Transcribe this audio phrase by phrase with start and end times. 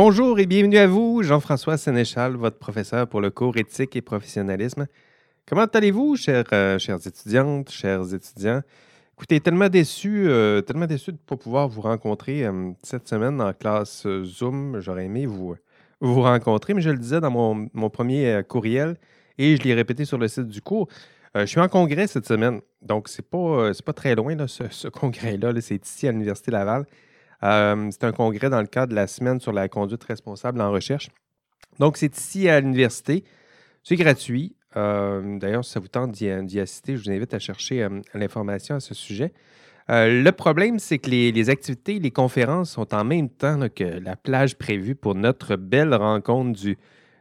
[0.00, 4.86] Bonjour et bienvenue à vous, Jean-François Sénéchal, votre professeur pour le cours éthique et professionnalisme.
[5.44, 8.62] Comment allez-vous, chers, euh, chères étudiantes, chers étudiants?
[9.16, 13.40] Écoutez, tellement déçu, euh, tellement déçu de ne pas pouvoir vous rencontrer euh, cette semaine
[13.40, 14.78] en classe Zoom.
[14.78, 15.56] J'aurais aimé vous,
[16.00, 18.94] rencontrer, mais je le disais dans mon, premier courriel
[19.36, 20.86] et je l'ai répété sur le site du cours.
[21.34, 25.60] je suis en congrès cette semaine, donc c'est pas, pas très loin, ce, congrès-là.
[25.60, 26.86] c'est ici à l'Université Laval.
[27.44, 30.70] Euh, c'est un congrès dans le cadre de la semaine sur la conduite responsable en
[30.70, 31.10] recherche.
[31.78, 33.24] Donc, c'est ici à l'université.
[33.84, 34.56] C'est gratuit.
[34.76, 38.74] Euh, d'ailleurs, si ça vous tente d'y assister, je vous invite à chercher euh, l'information
[38.74, 39.32] à ce sujet.
[39.88, 44.56] le problème, c'est que les, activités, les conférences sont en même temps que la plage
[44.56, 46.60] prévue pour notre belle rencontre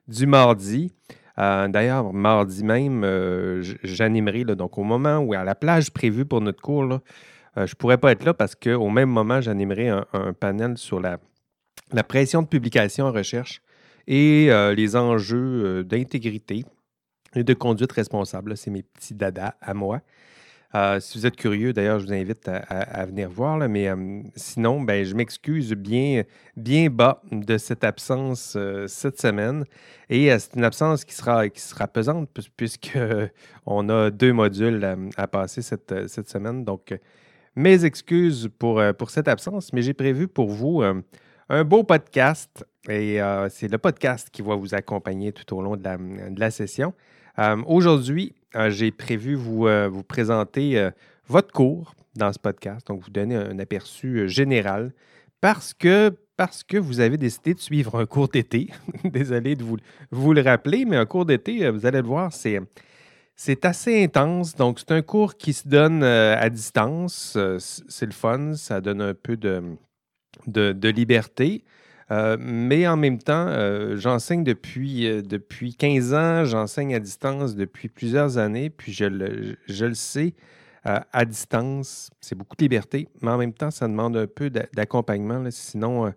[0.08, 0.92] du, mardi.
[1.38, 3.06] D'ailleurs, mardi même,
[3.84, 7.00] j'animerai, donc au moment où à la plage prévue pour notre cours,
[7.66, 11.18] je ne pourrais pas être là parce qu'au même moment, j'animerai un, panel sur la,
[12.04, 13.62] pression de publication en recherche
[14.06, 16.66] et euh, les enjeux euh, d'intégrité
[17.36, 18.56] et de conduite responsable.
[18.56, 20.02] C'est mes petits dadas à moi.
[21.00, 23.58] si vous êtes curieux, d'ailleurs, je vous invite à, venir voir.
[23.68, 23.90] mais
[24.36, 26.24] sinon, ben, je m'excuse bien,
[26.56, 28.56] bien bas de cette absence
[28.88, 29.66] cette semaine.
[30.10, 35.62] Et c'est une absence qui sera, qui sera pesante puisqu'on a deux modules à, passer
[35.62, 36.64] cette, cette, semaine.
[36.64, 36.94] Donc,
[37.58, 41.02] mes excuses pour, euh, pour cette absence, mais j'ai prévu pour vous euh,
[41.50, 45.76] un beau podcast et euh, c'est le podcast qui va vous accompagner tout au long
[45.76, 46.94] de la, session.
[47.66, 48.36] Aujourd'hui,
[48.70, 50.90] j'ai prévu vous, vous présenter
[51.28, 54.92] votre cours dans ce podcast, donc vous donner un aperçu général
[55.40, 58.70] parce que, parce que vous avez décidé de suivre un cours d'été.
[59.04, 59.78] Désolé de vous,
[60.10, 62.60] vous le rappeler, mais un cours d'été, vous allez le voir, c'est
[63.40, 67.36] c'est assez intense, donc c'est un cours qui se donne euh, à distance.
[67.38, 69.78] Euh, c'est le fun, ça donne un peu de,
[70.48, 71.64] de, liberté.
[72.10, 73.48] Euh, mais en même temps,
[73.96, 79.86] j'enseigne depuis, depuis 15 ans, j'enseigne à distance depuis plusieurs années, puis je le, je
[79.86, 80.34] le sais,
[80.84, 85.44] à distance, c'est beaucoup de liberté, mais en même temps, ça demande un peu d'accompagnement.
[85.52, 86.14] Sinon,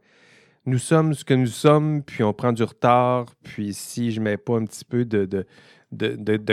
[0.64, 4.26] nous sommes ce que nous sommes, puis on prend du retard, puis si je ne
[4.26, 5.44] mets pas un petit peu de de,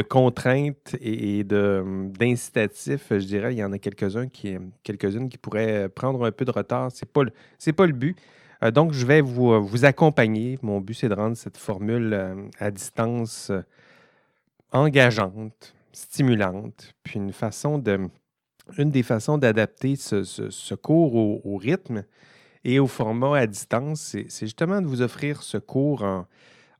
[0.09, 6.25] contraintes et, d'incitatifs, je dirais, il y en a quelques-uns qui, quelques-unes qui pourraient prendre
[6.25, 6.92] un peu de retard.
[6.92, 8.18] Ce n'est pas, le, pas le but.
[8.64, 10.58] Euh, donc, je vais vous, vous accompagner.
[10.62, 13.62] Mon but, c'est de rendre cette formule euh, à distance euh,
[14.72, 18.09] engageante, stimulante, puis une façon de,
[18.78, 22.04] une des façons d'adapter ce, cours au, au, rythme
[22.64, 26.28] et au format à distance, c'est justement de vous offrir ce cours en,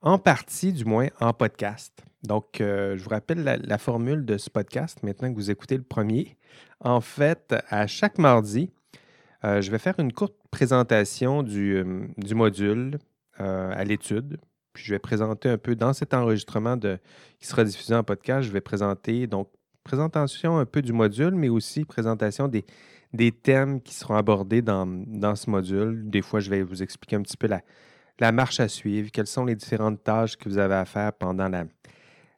[0.02, 2.07] en partie, du moins, en podcast.
[2.24, 5.84] Donc, euh, je vous rappelle la, formule de ce podcast maintenant que vous écoutez le
[5.84, 6.38] premier.
[6.80, 8.72] En fait, à chaque mardi,
[9.44, 12.98] euh, je vais faire une courte présentation du, euh, module
[13.40, 14.40] à l'étude.
[14.74, 18.52] Puis je vais présenter un peu dans cet enregistrement qui sera diffusé en podcast, je
[18.52, 19.50] vais présenter donc
[19.84, 22.66] présentation un peu du module, mais aussi présentation des,
[23.14, 26.10] des thèmes qui seront abordés dans, dans, ce module.
[26.10, 27.62] Des fois, je vais vous expliquer un petit peu la,
[28.20, 31.48] la marche à suivre, quelles sont les différentes tâches que vous avez à faire pendant
[31.48, 31.66] la,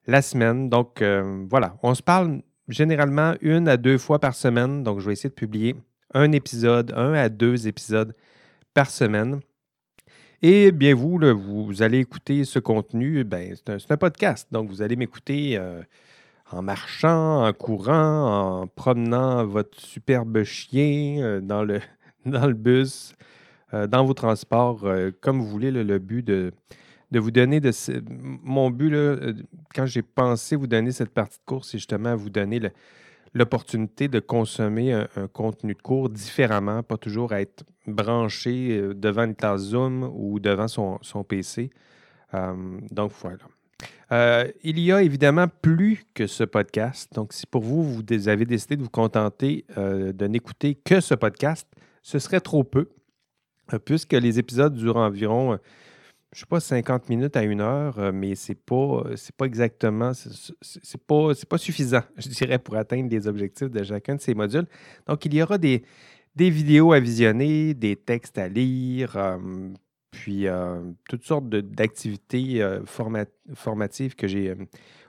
[0.09, 0.69] la semaine.
[0.69, 4.83] Donc, euh, voilà, on se parle généralement une à deux fois par semaine.
[4.83, 5.75] Donc, je vais essayer de publier
[6.13, 8.13] un épisode, un à deux épisodes
[8.73, 9.39] par semaine.
[10.41, 11.19] Et bien, vous,
[11.65, 14.47] vous allez écouter ce contenu, ben, c'est un, podcast.
[14.51, 15.81] Donc, vous allez m'écouter euh,
[16.51, 21.81] en marchant, en courant, en promenant votre superbe chien euh, dans, le,
[22.25, 23.13] dans le bus,
[23.71, 24.83] dans vos transports,
[25.21, 25.69] comme vous voulez.
[25.69, 26.51] le but de,
[27.11, 27.71] de vous donner de
[28.43, 29.33] mon but euh,
[29.73, 32.61] quand j'ai pensé vous donner cette partie de cours, c'est justement vous donner
[33.33, 39.35] l'opportunité de consommer un, contenu de cours différemment, pas toujours être branché euh, devant une
[39.35, 41.71] classe Zoom ou devant son, PC.
[42.35, 44.47] Euh, donc voilà.
[44.63, 47.11] il y a évidemment plus que ce podcast.
[47.15, 51.67] Donc, si pour vous, vous avez décidé de vous contenter de n'écouter que ce podcast,
[52.03, 52.89] ce serait trop peu,
[53.85, 55.59] puisque les épisodes durent environ
[56.31, 59.03] je ne sais pas, 50 minutes à une heure, euh, mais ce n'est pas,
[59.35, 64.21] pas exactement, c'est pas, pas suffisant, je dirais, pour atteindre les objectifs de chacun de
[64.21, 64.67] ces modules.
[65.07, 65.83] Donc, il y aura des,
[66.35, 69.37] des vidéos à visionner, des textes à lire, euh,
[70.11, 74.53] puis euh, toutes sortes d'activités formatives que j'ai,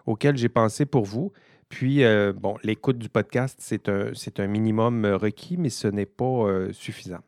[0.06, 1.32] auxquelles j'ai pensé pour vous.
[1.68, 2.02] Puis,
[2.36, 7.20] bon, l'écoute du podcast, c'est un, un minimum requis, mais ce n'est pas suffisant.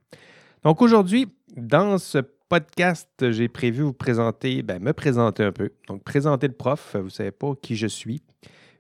[0.64, 2.18] Donc, aujourd'hui, dans ce
[2.52, 5.70] podcast, j'ai prévu vous présenter, ben, me présenter un peu.
[5.88, 6.96] Donc, présenter le prof.
[6.98, 8.22] Vous ne savez pas qui je suis.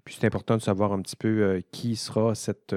[0.04, 2.76] Puis, c'est important de savoir un petit peu euh, qui sera cette,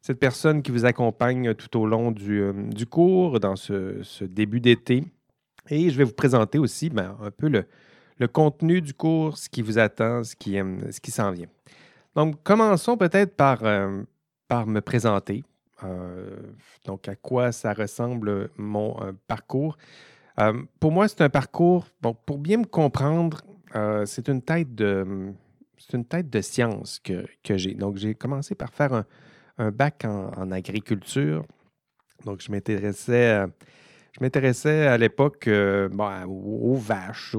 [0.00, 2.52] cette personne qui vous accompagne tout au long du, euh,
[2.88, 5.02] cours, dans ce, début d'été.
[5.70, 9.60] Et je vais vous présenter aussi ben, un peu le, contenu du cours, ce qui
[9.60, 11.48] vous attend, ce qui, ce qui s'en vient.
[12.14, 13.62] Donc, commençons peut-être par,
[14.46, 15.42] par me présenter.
[16.86, 18.96] donc, à quoi ça ressemble mon
[19.26, 19.76] parcours?
[20.80, 23.40] Pour moi, c'est un parcours, bon, pour bien me comprendre,
[24.04, 25.32] c'est une tête de,
[25.78, 27.24] c'est une tête de science que,
[27.56, 27.74] j'ai.
[27.74, 29.04] Donc, j'ai commencé par faire
[29.58, 31.44] un, bac en, agriculture.
[32.24, 33.46] Donc, je m'intéressais,
[34.12, 35.88] je m'intéressais à l'époque euh,
[36.26, 37.34] aux, vaches,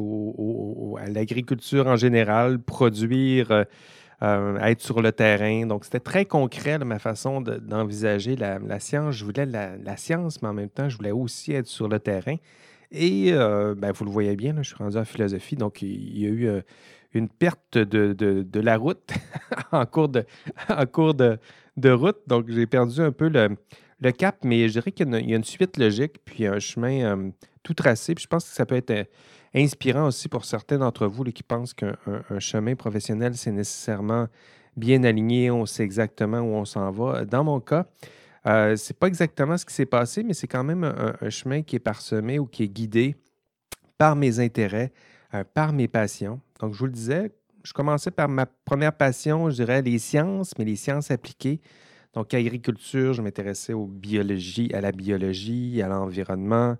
[0.97, 3.63] à l'agriculture en général, produire, euh,
[4.21, 5.65] euh, être sur le terrain.
[5.65, 9.15] Donc, c'était très concret ma façon d'envisager la, science.
[9.15, 12.35] Je voulais la, science, mais en même temps, je voulais aussi être sur le terrain.
[12.91, 15.55] Et ben, vous le voyez bien, je suis rendu en philosophie.
[15.55, 16.61] Donc, il y a eu
[17.13, 19.11] une perte de, la route
[19.71, 20.25] en cours, de,
[20.69, 21.37] en cours de,
[21.85, 22.17] route.
[22.27, 25.77] Donc, j'ai perdu un peu le, cap, mais je dirais qu'il y, a une suite
[25.77, 27.31] logique, puis un chemin
[27.63, 28.15] tout tracé.
[28.15, 29.07] Puis je pense que ça peut être
[29.53, 31.95] inspirant aussi pour certains d'entre vous qui pensent qu'un
[32.39, 34.27] chemin professionnel, c'est nécessairement
[34.77, 37.25] bien aligné, on sait exactement où on s'en va.
[37.25, 37.85] Dans mon cas,
[38.47, 41.61] euh, ce n'est pas exactement ce qui s'est passé, mais c'est quand même un, chemin
[41.61, 43.15] qui est parsemé ou qui est guidé
[43.97, 44.91] par mes intérêts,
[45.53, 46.39] par mes passions.
[46.59, 47.31] Donc, je vous le disais,
[47.63, 51.59] je commençais par ma première passion, je dirais les sciences, mais les sciences appliquées.
[52.13, 56.77] Donc, agriculture, je m'intéressais aux biologies, à la biologie, à l'environnement,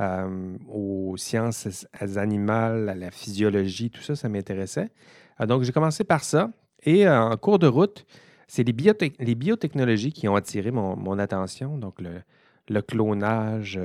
[0.00, 1.86] euh, aux sciences
[2.16, 4.90] animales, à la physiologie, tout ça, ça m'intéressait.
[5.40, 6.50] Euh, donc, j'ai commencé par ça.
[6.82, 8.04] Et euh, en cours de route,
[8.54, 8.74] c'est les,
[9.18, 11.78] les, biotechnologies qui ont attiré mon, attention.
[11.78, 12.02] Donc,
[12.68, 13.80] le, clonage,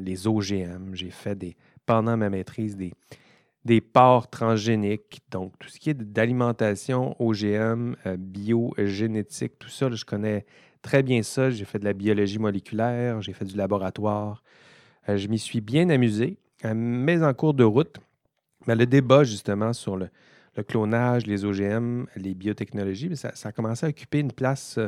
[0.00, 0.94] les OGM.
[0.94, 2.92] J'ai fait des, pendant ma maîtrise des,
[3.64, 10.04] des porcs transgéniques, donc tout ce qui est d'alimentation OGM, euh, biogénétique, tout ça, je
[10.04, 10.46] connais
[10.80, 11.50] très bien ça.
[11.50, 14.44] J'ai fait de la biologie moléculaire, j'ai fait du laboratoire.
[15.08, 17.96] Euh, je m'y suis bien amusé, euh, mais en cours de route,
[18.68, 20.08] le débat justement sur le,
[20.62, 24.78] clonage, les OGM, les biotechnologies, ça, a commencé à occuper une place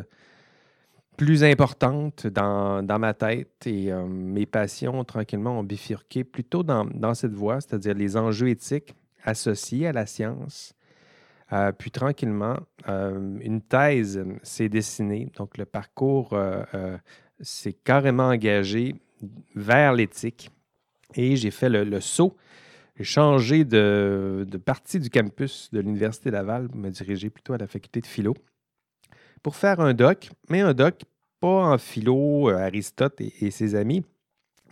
[1.16, 7.32] plus importante dans, ma tête et euh, mes passions tranquillement ont bifurqué plutôt dans, cette
[7.32, 10.74] voie, c'est-à-dire les enjeux éthiques associés à la science.
[11.52, 12.56] Euh, puis tranquillement,
[12.88, 15.30] euh, une thèse s'est dessinée.
[15.36, 16.36] Donc le parcours
[17.40, 18.94] s'est carrément engagé
[19.54, 20.50] vers l'éthique
[21.14, 22.36] et j'ai fait le, saut.
[22.98, 27.66] J'ai changé de, partie du campus de l'Université Laval pour me diriger plutôt à la
[27.66, 28.34] faculté de philo
[29.42, 31.02] pour faire un doc, mais un doc
[31.38, 34.04] pas en philo, euh, Aristote et, ses amis,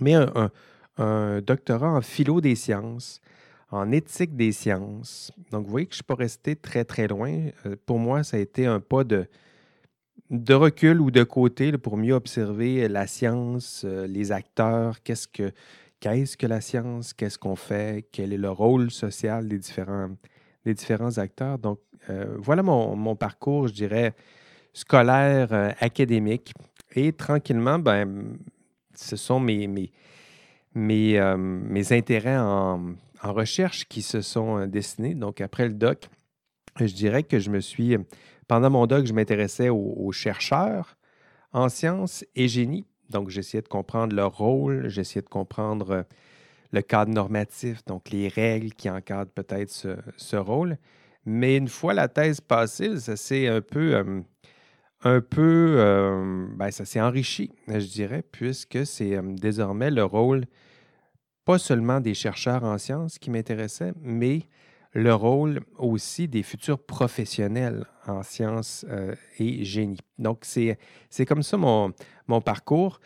[0.01, 3.21] mais un, doctorat en philo des sciences,
[3.71, 5.31] en éthique des sciences.
[5.51, 7.51] Donc, vous voyez que je ne suis pas resté très, très loin.
[7.67, 9.27] Euh, pour moi, ça a été un pas de,
[10.31, 15.53] de recul ou de côté pour mieux observer la science, euh, les acteurs, qu'est-ce que
[16.05, 20.11] qu'est-ce que la science, qu'est-ce qu'on fait, quel est le rôle social des différents,
[20.67, 21.59] des différents acteurs.
[21.59, 21.81] Donc,
[22.37, 24.15] voilà mon, mon, parcours, je dirais,
[24.75, 26.53] scolaire, euh, académique.
[26.95, 28.37] Et tranquillement, ben,
[28.95, 29.91] ce sont mes, mes,
[30.75, 35.15] mes, euh, mes intérêts en, recherche qui se sont euh, dessinés.
[35.15, 36.11] Donc, après le doc,
[36.79, 37.97] je dirais que je me suis,
[38.49, 40.99] pendant mon doc, je m'intéressais aux, chercheurs
[41.53, 42.85] en sciences et génie.
[43.11, 46.05] Donc, j'essayais de comprendre leur rôle, j'essayais de comprendre
[46.73, 50.77] le cadre normatif, donc les règles qui encadrent peut-être ce, ce, rôle.
[51.25, 54.25] Mais une fois la thèse passée, ça s'est un peu
[55.05, 60.47] un peu, euh, ben, ça s'est enrichi, je dirais, puisque c'est euh, désormais le rôle,
[61.45, 64.41] pas seulement des chercheurs en sciences qui m'intéressait, mais
[64.95, 69.99] le rôle aussi des futurs professionnels en sciences euh, et génie.
[70.19, 70.79] Donc, c'est
[71.27, 71.93] comme ça mon,
[72.29, 73.01] mon, parcours.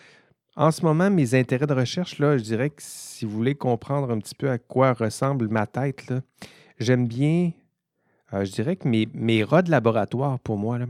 [0.55, 4.11] En ce moment, mes intérêts de recherche, là, je dirais que si vous voulez comprendre
[4.11, 6.13] un petit peu à quoi ressemble ma tête,
[6.79, 7.53] j'aime bien,
[8.33, 10.87] je dirais que mes, mes rats de laboratoire pour moi, là,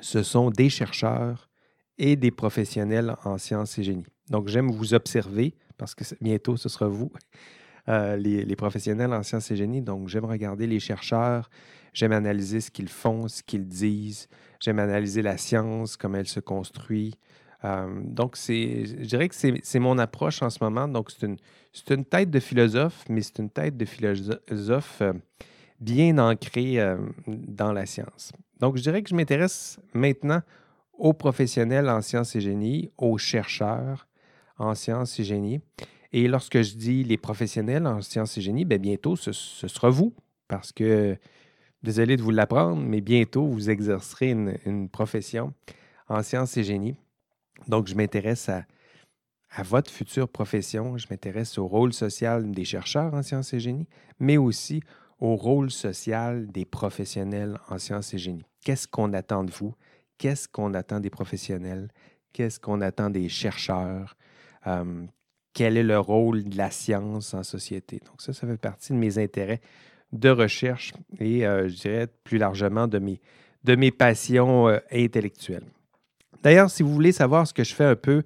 [0.00, 1.48] ce sont des chercheurs
[1.96, 4.06] et des professionnels en sciences et génie.
[4.28, 7.10] Donc, j'aime vous observer parce que bientôt, ce sera vous,
[7.88, 9.80] euh, les, professionnels en sciences et génie.
[9.80, 11.48] Donc, j'aime regarder les chercheurs,
[11.94, 14.28] j'aime analyser ce qu'ils font, ce qu'ils disent,
[14.60, 17.14] j'aime analyser la science, comment elle se construit.
[17.64, 20.86] Euh, donc, je dirais que c'est mon approche en ce moment.
[20.86, 25.14] Donc, c'est une, tête de philosophe, mais c'est une tête de philosophe euh,
[25.80, 26.76] bien ancrée
[27.26, 28.32] dans la science.
[28.60, 30.42] Donc, je dirais que je m'intéresse maintenant
[30.92, 34.06] aux professionnels en sciences et génie, aux chercheurs
[34.58, 35.60] en sciences et génie.
[36.12, 40.14] Et lorsque je dis les professionnels en sciences et génie, bien bientôt, ce, sera vous,
[40.48, 41.16] parce que,
[41.82, 45.52] désolé de vous l'apprendre, mais bientôt, vous exercerez une, profession
[46.08, 46.96] en sciences et génie.
[47.66, 48.64] Donc, je m'intéresse à,
[49.50, 50.96] à votre future profession.
[50.96, 53.86] Je m'intéresse au rôle social des chercheurs en sciences et génie,
[54.18, 54.82] mais aussi
[55.20, 58.44] au rôle social des professionnels en sciences et génie.
[58.64, 59.74] Qu'est-ce qu'on attend de vous?
[60.16, 61.88] Qu'est-ce qu'on attend des professionnels?
[62.32, 64.16] Qu'est-ce qu'on attend des chercheurs?
[64.66, 65.06] Euh,
[65.58, 68.00] quel est le rôle de la science en société?
[68.06, 69.60] Donc ça, ça fait partie de mes intérêts
[70.12, 75.66] de recherche et euh, je dirais plus largement de mes, passions euh, intellectuelles.
[76.44, 78.22] D'ailleurs, si vous voulez savoir ce que je fais un peu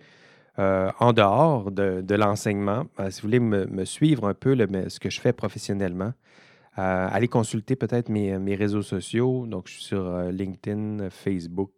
[0.59, 4.55] en dehors de, l'enseignement, si vous voulez me, suivre un peu
[4.89, 6.13] ce que je fais professionnellement,
[6.79, 9.47] euh, allez consulter peut-être mes, mes, réseaux sociaux.
[9.47, 11.73] Donc, je suis sur euh, LinkedIn, Facebook,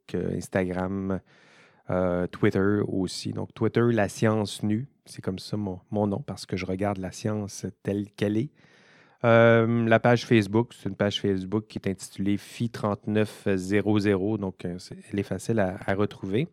[1.90, 3.32] euh, Twitter aussi.
[3.32, 4.88] Donc, Twitter, la science nue.
[5.06, 8.50] C'est comme ça mon, nom parce que je regarde la science telle qu'elle est.
[9.22, 14.38] la page Facebook, c'est une page Facebook qui est intitulée FI3900.
[14.38, 16.48] Donc, elle est facile à, à retrouver.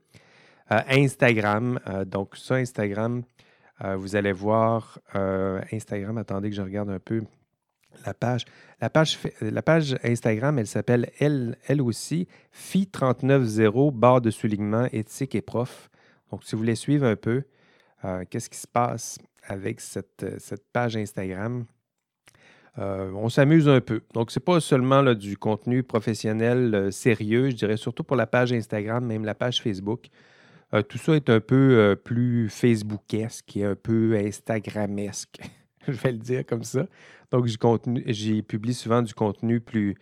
[0.70, 3.24] Instagram, donc ça, Instagram,
[3.98, 5.00] vous allez voir
[5.72, 6.18] Instagram.
[6.18, 7.24] Attendez que je regarde un peu
[8.06, 8.46] la page,
[9.42, 15.90] la page, Instagram, elle s'appelle elle, elle aussi FI390 barre de soulignement éthique et prof.
[16.32, 17.44] Donc, si vous voulez suivre un peu
[18.06, 21.66] euh, qu'est-ce qui se passe avec cette, cette page Instagram,
[22.80, 24.02] euh, on s'amuse un peu.
[24.14, 28.28] Donc, ce n'est pas seulement du contenu professionnel euh, sérieux, je dirais surtout pour la
[28.28, 30.08] page Instagram, même la page Facebook.
[30.88, 35.42] tout ça est un peu plus Facebookesque et un peu Instagramesque.
[35.88, 36.86] je vais le dire comme ça.
[37.32, 37.48] Donc,
[38.08, 39.96] j'y publie souvent du contenu plus,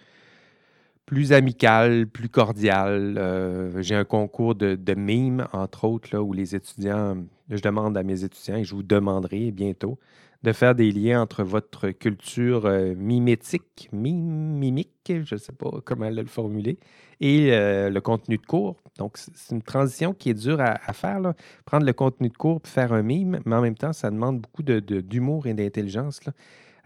[1.05, 3.15] plus amical, plus cordial.
[3.17, 7.17] Euh, j'ai un concours de, de mimes, entre autres, là, où les étudiants,
[7.49, 9.99] je demande à mes étudiants, et je vous demanderai bientôt,
[10.43, 16.09] de faire des liens entre votre culture euh, mimétique, mimique, je ne sais pas comment
[16.09, 16.79] le formuler,
[17.19, 18.77] et euh, le contenu de cours.
[18.97, 21.19] Donc, c'est une transition qui est dure à, faire.
[21.65, 24.41] Prendre le contenu de cours pour faire un mime, mais en même temps, ça demande
[24.41, 26.21] beaucoup d'humour et d'intelligence.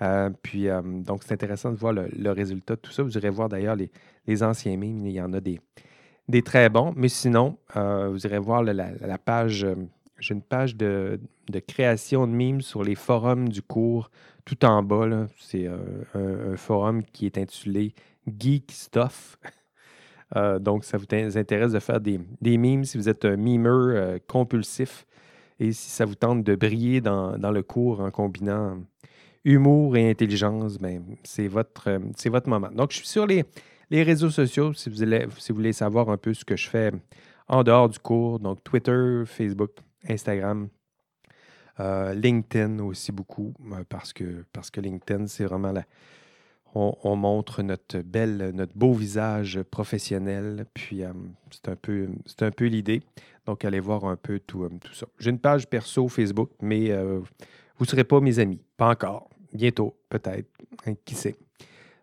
[0.01, 0.67] Euh, puis,
[1.05, 3.03] donc, c'est intéressant de voir le, résultat de tout ça.
[3.03, 5.05] Vous irez voir d'ailleurs les, anciens mimes.
[5.05, 6.93] Il y en a des très bons.
[6.95, 9.67] Mais sinon, vous irez voir la, page
[10.19, 11.19] j'ai une page de,
[11.67, 14.09] création de mimes sur les forums du cours
[14.45, 15.27] tout en bas.
[15.39, 17.93] C'est euh, un, forum qui est intitulé
[18.27, 19.37] Geek Stuff.
[20.35, 23.89] Euh, donc, ça vous intéresse de faire des, des mimes si vous êtes un mimeur
[23.89, 25.05] euh, compulsif
[25.59, 28.79] et si ça vous tente de briller dans, le cours en combinant
[29.43, 32.69] humour et intelligence, ben, c'est votre, votre moment.
[32.73, 33.45] Donc, je suis sur les,
[33.91, 34.95] les réseaux sociaux si vous,
[35.37, 36.91] si vous voulez savoir un peu ce que je fais
[37.47, 38.39] en dehors du cours.
[38.39, 39.71] Donc, Twitter, Facebook,
[40.09, 40.69] Instagram,
[41.79, 44.45] euh, LinkedIn aussi beaucoup, euh, parce que,
[44.79, 45.83] LinkedIn, c'est vraiment la.
[46.75, 51.13] On, montre notre belle, notre beau visage professionnel, puis euh,
[51.51, 53.03] c'est un peu, c'est un peu l'idée.
[53.45, 55.05] Donc, allez voir un peu tout, tout ça.
[55.19, 57.25] J'ai une page perso Facebook, mais vous
[57.81, 58.59] ne serez pas mes amis.
[58.75, 59.29] Pas encore.
[59.53, 60.49] Bientôt, peut-être.
[60.87, 61.35] Hein, qui sait?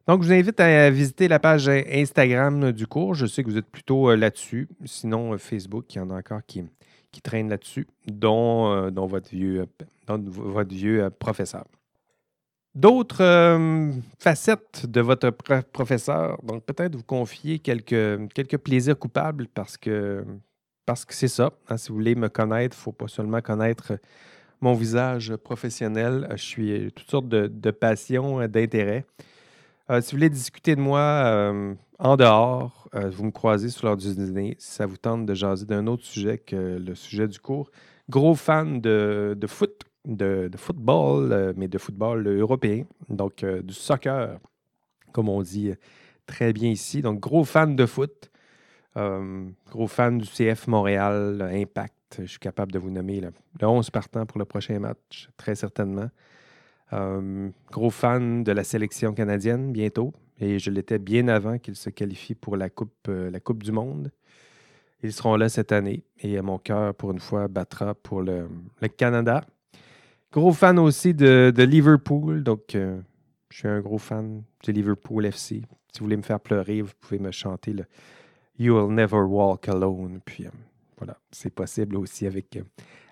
[0.07, 3.14] Donc, je vous invite à visiter la page Instagram du cours.
[3.14, 4.69] Je sais que vous êtes plutôt là-dessus.
[4.85, 6.62] Sinon, Facebook, il y en a encore qui,
[7.12, 9.67] qui traînent là-dessus, dont, euh, votre vieux,
[10.07, 11.64] votre vieux euh, professeur.
[12.75, 15.31] D'autres euh, facettes de votre
[15.73, 20.25] professeur, donc peut-être vous confier quelques, quelques plaisirs coupables parce que
[20.87, 21.52] parce que c'est ça.
[21.69, 23.93] Hein, si vous voulez me connaître, il ne faut pas seulement connaître
[24.61, 26.29] mon visage professionnel.
[26.33, 29.05] Je suis toutes sortes de, de passions, d'intérêts.
[29.88, 31.52] si vous voulez discuter de moi
[32.00, 35.35] en dehors, euh, vous me croisez sur l'heure du dîner, si ça vous tente de
[35.35, 37.71] jaser d'un autre sujet que le sujet du cours.
[38.09, 44.38] Gros fan de, foot, de, football, euh, mais de football européen, donc euh, du soccer,
[45.12, 45.75] comme on dit
[46.25, 47.02] très bien ici.
[47.02, 48.30] Donc, gros fan de foot,
[48.97, 51.95] gros fan du CF Montréal, Impact.
[52.21, 53.30] Je suis capable de vous nommer le,
[53.62, 56.09] 11 partant pour le prochain match, très certainement.
[57.71, 60.14] gros fan de la sélection canadienne bientôt.
[60.40, 63.73] Et je l'étais bien avant qu'ils se qualifient pour la Coupe, euh, la coupe du
[63.73, 64.11] Monde.
[65.02, 68.49] Ils seront là cette année et mon cœur, pour une fois, battra pour le,
[68.97, 69.44] Canada.
[70.32, 73.00] Gros fan aussi de, Liverpool, donc euh,
[73.50, 75.62] je suis un gros fan de Liverpool FC.
[75.92, 77.85] Si vous voulez me faire pleurer, vous pouvez me chanter le
[78.59, 80.20] You Will Never Walk Alone.
[80.25, 80.50] Puis euh,
[80.99, 82.59] voilà, c'est possible aussi avec,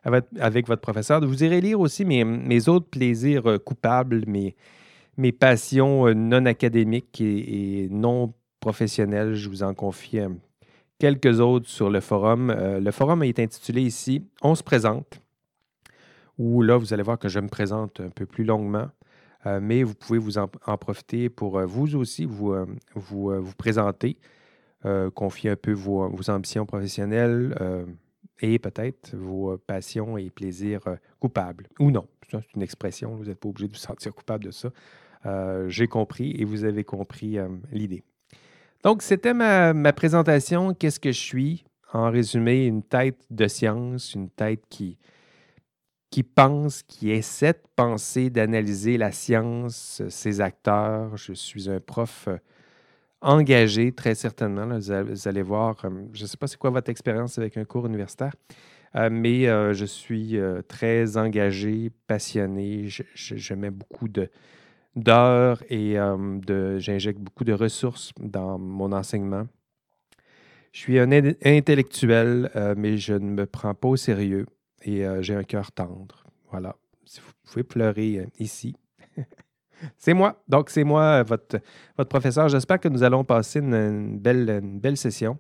[0.04, 1.26] avec, votre professeur.
[1.26, 4.54] Vous irez lire aussi mes, mes autres plaisirs coupables, mes,
[5.18, 9.34] mes passions euh, non académiques et, non professionnelles.
[9.34, 10.30] Je vous en confie euh,
[10.98, 12.50] quelques autres sur le forum.
[12.50, 15.20] Euh, le forum est intitulé ici On se présente,
[16.38, 18.88] où là, vous allez voir que je me présente un peu plus longuement.
[19.60, 20.48] mais vous pouvez vous en,
[20.78, 22.54] profiter pour vous aussi vous,
[22.94, 24.18] vous, vous, présenter,
[25.14, 27.56] confier un peu vos, ambitions professionnelles,
[28.40, 30.82] et peut-être vos passions et plaisirs
[31.18, 31.66] coupables.
[31.80, 34.70] Ou non, c'est une expression, vous n'êtes pas obligé de vous sentir coupable de ça.
[35.68, 37.38] J'ai compris et vous avez compris
[37.72, 38.02] l'idée.
[38.84, 40.72] Donc, c'était ma, ma présentation.
[40.72, 41.64] Qu'est-ce que je suis?
[41.92, 44.98] En résumé, une tête de science, une tête qui,
[46.10, 51.16] qui pense, qui essaie de penser, d'analyser la science, ses acteurs.
[51.16, 52.38] Je suis un prof euh,
[53.20, 54.66] engagé, très certainement.
[54.78, 57.86] vous, allez voir, euh, je ne sais pas c'est quoi votre expérience avec un cours
[57.86, 58.34] universitaire,
[58.96, 59.44] euh, mais
[59.74, 62.88] je suis très engagé, passionné.
[62.88, 64.08] Je, beaucoup
[64.98, 65.96] d'heures et
[66.78, 69.46] j'injecte beaucoup de ressources dans mon enseignement.
[70.72, 74.46] Je suis un intellectuel, mais je ne me prends pas au sérieux
[74.82, 76.24] et euh, j'ai un cœur tendre.
[76.50, 76.76] Voilà.
[77.04, 78.76] Si vous pouvez pleurer euh, ici.
[79.96, 80.42] c'est moi.
[80.48, 81.58] Donc, c'est moi, votre,
[81.96, 82.48] votre professeur.
[82.48, 85.38] J'espère que nous allons passer une, belle, une belle session.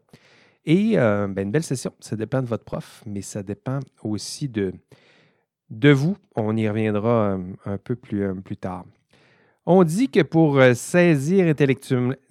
[0.64, 4.48] Et euh, ben, une belle session, ça dépend de votre prof, mais ça dépend aussi
[4.48, 4.74] de,
[5.70, 6.16] de vous.
[6.36, 8.84] On y reviendra un, peu plus, plus tard.
[9.70, 11.54] On dit que pour saisir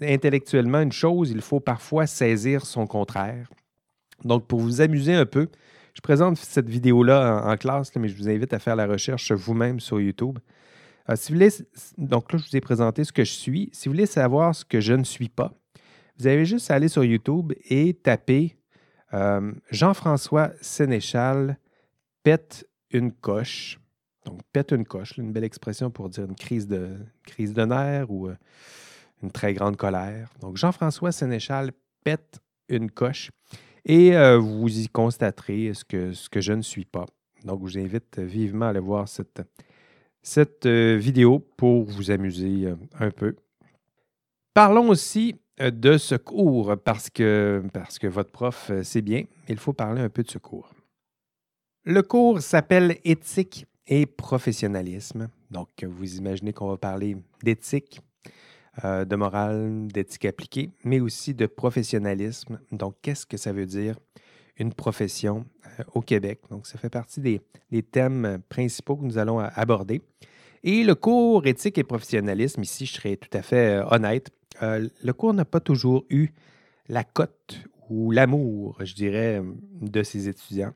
[0.01, 3.47] intellectuellement une chose, il faut parfois saisir son contraire.
[4.23, 5.47] Donc, pour vous amuser un peu,
[5.93, 9.79] je présente cette vidéo-là en, classe, mais je vous invite à faire la recherche vous-même
[9.79, 10.39] sur YouTube.
[11.11, 11.15] Euh,
[11.99, 13.69] donc là, je vous ai présenté ce que je suis.
[13.71, 15.53] Si vous voulez savoir ce que je ne suis pas,
[16.17, 18.57] vous avez juste à aller sur YouTube et taper
[19.13, 21.59] euh, Jean-François Sénéchal
[22.23, 23.79] pète une coche.
[24.27, 26.89] Donc, pète une coche, une belle expression pour dire une crise de,
[27.23, 28.35] crise de nerfs ou euh,
[29.23, 30.29] une très grande colère.
[30.41, 31.71] Donc, Jean-François Sénéchal
[32.03, 33.31] pète une coche.
[33.85, 37.05] Et euh, vous y constaterez ce que, je ne suis pas.
[37.45, 39.39] Donc, je vous invite vivement à aller voir cette,
[40.65, 42.67] euh, vidéo pour vous amuser
[42.99, 43.33] un peu.
[44.53, 49.71] Parlons aussi de ce cours parce que, parce que votre prof, c'est bien, il faut
[49.71, 50.69] parler un peu de ce cours.
[51.85, 55.29] Le cours s'appelle Éthique et professionnalisme.
[55.51, 58.01] Donc, vous imaginez qu'on va parler d'éthique,
[58.83, 62.59] euh, de morale, d'éthique appliquée, mais aussi de professionnalisme.
[62.71, 63.97] Donc, qu'est-ce que ça veut dire
[64.57, 65.45] une profession
[65.79, 66.41] euh, au Québec?
[66.49, 67.41] Donc, ça fait partie des,
[67.83, 70.01] thèmes principaux que nous allons aborder.
[70.63, 75.11] Et le cours éthique et professionnalisme, ici, je serai tout à fait euh, honnête, le
[75.11, 76.29] cours n'a pas toujours eu
[76.89, 79.39] la cote ou l'amour, je dirais,
[79.81, 80.73] de ses étudiants.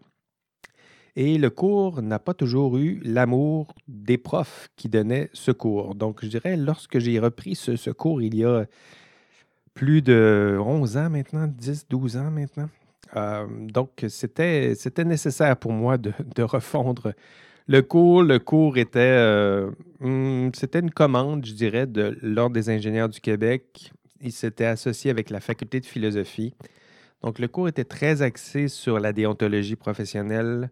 [1.15, 5.95] Et le cours n'a pas toujours eu l'amour des profs qui donnaient ce cours.
[5.95, 8.65] Donc, je dirais, lorsque j'ai repris ce, cours il y a
[9.73, 12.69] plus de 11 ans maintenant, 10, 12 ans maintenant,
[13.15, 14.73] euh, donc c'était,
[15.05, 17.13] nécessaire pour moi de, refondre
[17.67, 18.23] le cours.
[18.23, 19.69] Le cours était, euh,
[19.99, 23.91] hmm, une commande, je dirais, de l'Ordre des ingénieurs du Québec.
[24.21, 26.53] Il s'était associé avec la faculté de philosophie.
[27.21, 30.71] Donc, le cours était très axé sur la déontologie professionnelle,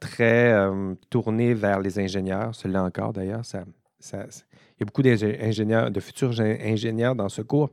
[0.00, 3.44] très euh, tourné vers les ingénieurs, celui-là encore d'ailleurs.
[3.44, 3.64] Ça,
[4.12, 7.70] il y a beaucoup d'ingénieurs, de futurs ingénieurs dans ce cours.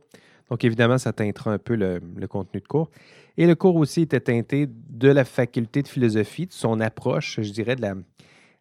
[0.50, 2.90] Donc, évidemment, ça teintera un peu le, contenu de cours.
[3.36, 7.50] Et le cours aussi était teinté de la faculté de philosophie, de son approche, je
[7.50, 7.82] dirais, de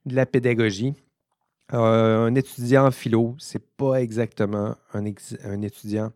[0.06, 0.94] la, pédagogie.
[1.74, 5.06] Euh, un étudiant en philo, c'est pas exactement un,
[5.44, 6.12] un, étudiant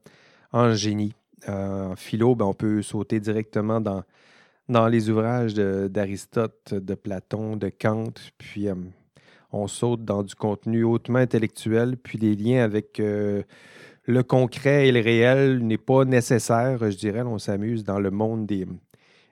[0.52, 1.14] en génie.
[1.48, 4.04] en philo, ben, on peut sauter directement dans
[4.70, 8.76] dans les ouvrages d'Aristote, de, Platon, de Kant, puis euh,
[9.52, 13.42] on saute dans du contenu hautement intellectuel, puis les liens avec euh,
[14.06, 17.22] le concret et le réel n'est pas nécessaire, je dirais.
[17.24, 18.68] On s'amuse dans le monde des,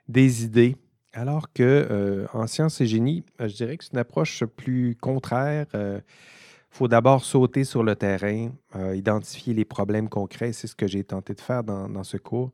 [0.08, 0.76] des idées.
[1.14, 5.66] Alors que euh, en sciences et génie, je dirais que c'est une approche plus contraire.
[5.74, 6.02] Il
[6.70, 8.52] faut d'abord sauter sur le terrain,
[8.94, 10.54] identifier les problèmes concrets.
[10.54, 12.52] C'est ce que j'ai tenté de faire dans, dans, ce cours.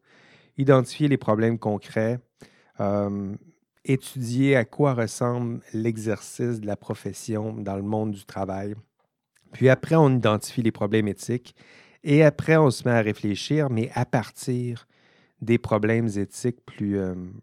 [0.58, 2.20] Identifier les problèmes concrets,
[3.86, 8.76] étudier à quoi ressemble l'exercice de la profession dans le monde du travail.
[9.52, 11.56] Puis après, on identifie les problèmes éthiques
[12.04, 14.88] et après, on se met à réfléchir, mais à partir
[15.42, 17.00] des problèmes éthiques plus,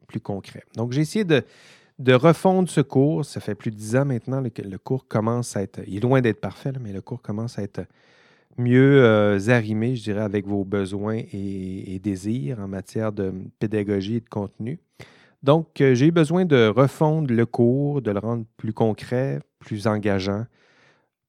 [0.07, 0.65] plus concrets.
[0.75, 1.45] Donc, j'ai essayé de,
[1.99, 3.25] de refondre ce cours.
[3.25, 6.01] Ça fait plus de dix ans maintenant que le cours commence à être, il est
[6.01, 7.83] loin d'être parfait, mais le cours commence à être
[8.59, 14.29] mieux arrimé, je dirais, avec vos besoins et, désirs en matière de pédagogie et de
[14.29, 14.79] contenu.
[15.43, 19.87] Donc, euh, j'ai eu besoin de refondre le cours, de le rendre plus concret, plus
[19.87, 20.45] engageant,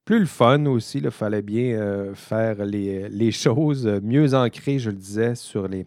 [0.04, 0.97] plus le fun aussi.
[0.97, 5.86] Il fallait bien euh, faire les, choses mieux ancrées, je le disais, sur les,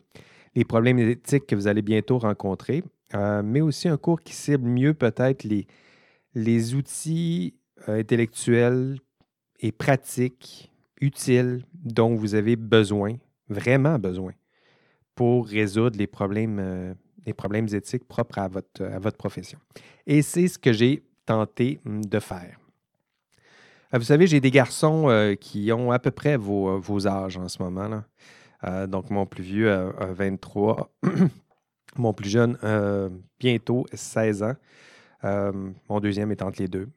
[0.65, 2.83] problèmes éthiques que vous allez bientôt rencontrer,
[3.15, 5.67] euh, mais aussi un cours qui cible mieux peut-être les,
[6.35, 7.55] les outils
[7.87, 8.97] intellectuels
[9.61, 13.17] et pratiques utiles dont vous avez besoin,
[13.51, 14.33] vraiment besoin,
[15.15, 19.59] pour résoudre les problèmes les problèmes éthiques propres à votre, à votre profession.
[20.07, 22.59] Et c'est ce que j'ai tenté hum, de faire.
[23.93, 27.37] Euh, vous savez, j'ai des garçons euh, qui ont à peu près vos, vos âges
[27.37, 28.03] en ce moment.
[28.89, 30.91] Donc, mon plus vieux a 23,
[31.97, 32.57] mon plus jeune
[33.39, 34.55] bientôt 16 ans.
[35.23, 36.89] mon deuxième est entre les deux.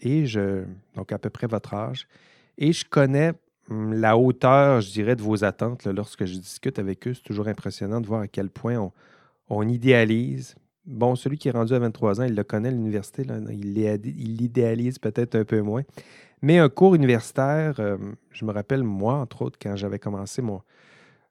[0.00, 0.64] Et je,
[0.94, 2.08] donc à peu près votre âge.
[2.56, 3.34] Et je connais
[3.68, 7.12] hum, la hauteur, je dirais, de vos attentes lorsque je discute avec eux.
[7.12, 8.90] C'est toujours impressionnant de voir à quel point on,
[9.62, 10.54] idéalise.
[10.86, 15.34] Bon, celui qui est rendu à 23 ans, il le connaît, l'université, il l'idéalise peut-être
[15.34, 15.82] un peu moins.
[16.42, 17.98] Mais un cours universitaire, euh,
[18.30, 20.42] je me rappelle, moi, entre autres, quand j'avais commencé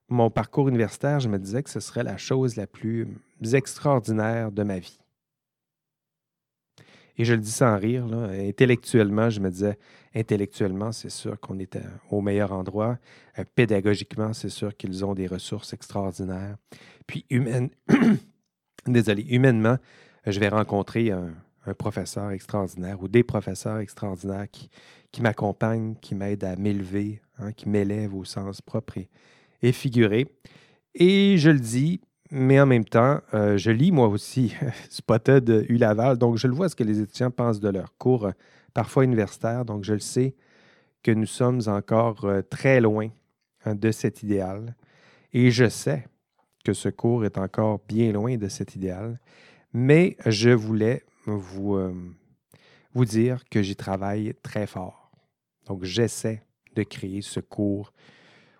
[0.10, 3.08] mon parcours universitaire, je me disais que ce serait la chose la plus
[3.54, 5.00] extraordinaire de ma vie.
[7.20, 9.78] Et je le dis sans rire, intellectuellement, je me disais,
[10.16, 11.78] intellectuellement, c'est sûr qu'on est
[12.10, 12.98] au meilleur endroit.
[13.38, 16.56] Euh, pédagogiquement, c'est sûr qu'ils ont des ressources extraordinaires.
[17.08, 17.72] Puis, humaine,
[18.88, 19.76] désolé, humainement,
[20.26, 21.34] je vais rencontrer un,
[21.78, 24.72] professeur extraordinaire ou des professeurs extraordinaires qui,
[25.12, 28.98] qui m'accompagnent, qui m'aident à m'élever, hein, qui m'élèvent au sens propre
[29.62, 30.26] et figuré.
[30.96, 32.02] Et je le dis,
[32.32, 34.56] mais en même temps, euh, je lis moi aussi
[34.90, 38.28] Spotted U Laval, donc je le vois ce que les étudiants pensent de leur cours,
[38.28, 38.32] euh,
[38.74, 40.36] parfois universitaires, donc je le sais
[41.02, 43.10] que nous sommes encore euh, très loin
[43.66, 44.76] hein, de cet idéal.
[45.34, 46.08] Et je sais
[46.64, 49.20] que ce cours est encore bien loin de cet idéal,
[49.74, 51.78] mais je voulais vous,
[52.94, 55.12] vous dire que j'y travaille très fort.
[55.68, 56.44] Donc j'essaie
[56.76, 57.94] de créer ce cours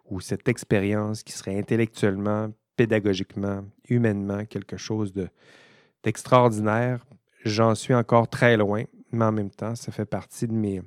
[0.06, 5.12] ou cette expérience qui serait intellectuellement pédagogiquement, humainement, quelque chose
[6.02, 7.06] d'extraordinaire.
[7.44, 10.82] J'en suis encore très loin, mais en même temps, ça fait partie de mes,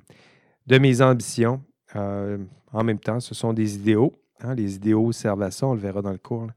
[0.65, 1.61] de mes ambitions.
[1.95, 2.39] Euh,
[2.71, 4.11] en même temps, ce sont des idéaux.
[4.41, 4.55] Hein.
[4.55, 6.47] les idéaux servent à ça, on le verra dans le cours,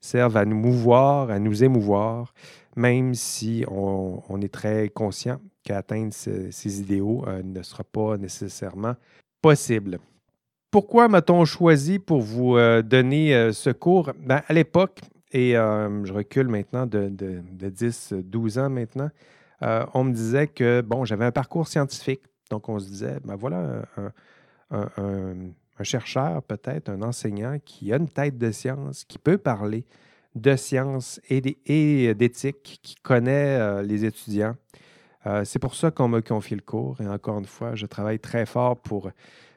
[0.00, 2.32] servent à nous mouvoir, à nous émouvoir,
[2.76, 8.94] même si on, est très conscient qu'atteindre ces, idéaux euh, ne sera pas nécessairement
[9.42, 9.98] possible.
[10.74, 14.10] Pourquoi m'a-t-on choisi pour vous euh, donner euh, ce cours?
[14.18, 19.08] Ben, à l'époque, et euh, je recule maintenant de, 10, 12 ans maintenant,
[19.62, 22.22] on me disait que, bon, j'avais un parcours scientifique.
[22.50, 23.84] Donc, on se disait, ben voilà,
[24.72, 29.86] un, chercheur, peut-être, un enseignant qui a une tête de science, qui peut parler
[30.34, 31.40] de science et
[32.14, 34.56] d'éthique, qui connaît les étudiants.
[35.44, 37.00] c'est pour ça qu'on m'a confié le cours.
[37.00, 39.12] Et encore une fois, je travaille très fort pour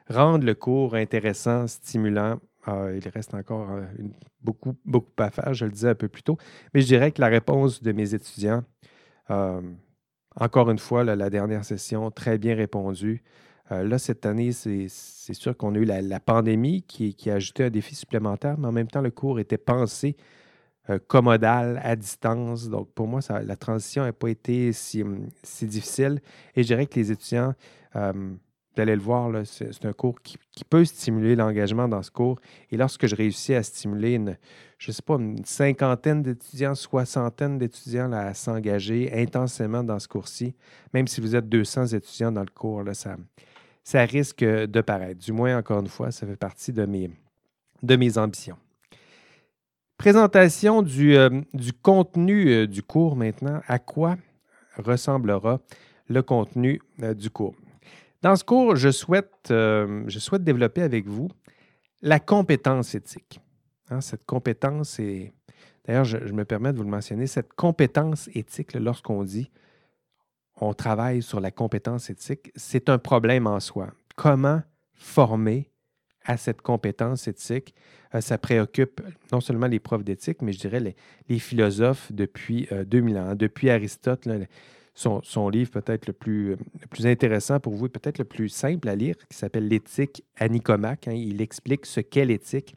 [0.08, 2.38] rendre le cours intéressant, stimulant.
[2.64, 3.86] Ah, il reste encore euh,
[4.42, 6.36] beaucoup, beaucoup à faire, je le disais un peu plus tôt.
[6.74, 8.62] Mais je dirais que la réponse de mes étudiants,
[9.30, 9.62] euh,
[10.36, 13.22] encore une fois, la dernière session, très bien répondue.
[13.72, 17.64] Euh, là, cette année, c'est sûr qu'on a eu la, pandémie qui, qui, a ajouté
[17.64, 20.16] un défi supplémentaire, mais en même temps, le cours était pensé
[21.06, 22.70] commodal, à distance.
[22.70, 25.04] Donc, pour moi, la transition n'a pas été si,
[25.62, 26.20] difficile.
[26.56, 27.54] Et je dirais que les étudiants
[28.80, 30.38] allez le voir, c'est un cours qui,
[30.68, 32.38] peut stimuler l'engagement dans ce cours.
[32.70, 34.36] Et lorsque je réussis à stimuler une,
[34.78, 40.54] je sais pas, une cinquantaine d'étudiants, soixantaine d'étudiants à s'engager intensément dans ce cours-ci,
[40.92, 45.20] même si vous êtes 200 étudiants dans le cours, ça, risque de paraître.
[45.20, 48.58] Du moins, encore une fois, ça fait partie de mes, ambitions.
[49.96, 51.40] Présentation du, euh,
[51.82, 53.60] contenu euh, du cours maintenant.
[53.66, 54.16] À quoi
[54.76, 55.60] ressemblera
[56.08, 57.54] le contenu euh, du cours?
[58.22, 61.28] Dans ce cours, je souhaite, euh, je souhaite développer avec vous
[62.02, 63.40] la compétence éthique.
[63.90, 65.32] Hein, cette compétence est,
[65.84, 69.50] d'ailleurs, je, me permets de vous le mentionner, cette compétence éthique, lorsqu'on dit
[70.60, 73.92] on travaille sur la compétence éthique, c'est un problème en soi.
[74.16, 74.62] Comment
[74.94, 75.70] former
[76.24, 77.76] à cette compétence éthique?
[78.14, 79.00] Euh, ça préoccupe
[79.30, 80.96] non seulement les profs d'éthique, mais je dirais
[81.28, 83.34] les, philosophes depuis 2000 euh, ans.
[83.36, 84.26] Depuis Aristote,
[84.98, 86.56] son, livre peut-être le plus,
[86.90, 91.08] plus intéressant pour vous peut-être le plus simple à lire, qui s'appelle L'éthique à Nicomaque.
[91.08, 91.12] Hein.
[91.12, 92.74] Il explique ce qu'est l'éthique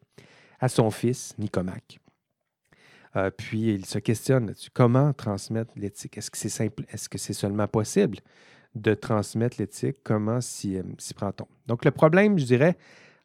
[0.59, 1.99] à son fils, Nicomaque.
[3.15, 4.53] Euh, puis il se questionne.
[4.73, 6.17] Comment transmettre l'éthique?
[6.17, 6.85] Est-ce que c'est simple?
[6.89, 8.19] Est-ce que c'est seulement possible
[8.75, 9.97] de transmettre l'éthique?
[10.03, 10.83] Comment s'y, euh,
[11.15, 11.47] prend-on?
[11.65, 12.77] Donc, le problème, je dirais,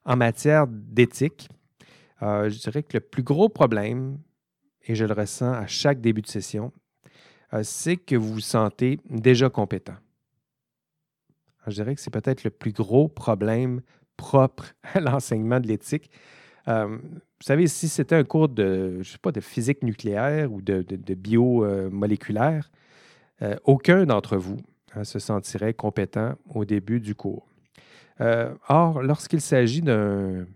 [0.04, 1.48] en matière d'éthique,
[2.22, 4.18] euh, je dirais que le plus gros problème,
[4.86, 6.85] et je le ressens à chaque début de session, euh,
[7.62, 9.96] c'est que vous vous sentez déjà compétent.
[11.66, 13.80] je dirais que c'est peut-être le plus gros problème
[14.16, 16.10] propre à l'enseignement de l'éthique.
[16.68, 20.60] Euh, vous savez, si c'était un cours de, je sais pas, de physique nucléaire ou
[20.60, 22.70] de, de, biomoléculaire,
[23.42, 24.56] euh, aucun d'entre vous
[24.94, 27.46] hein, se sentirait compétent au début du cours.
[28.18, 30.46] or, lorsqu'il s'agit d'un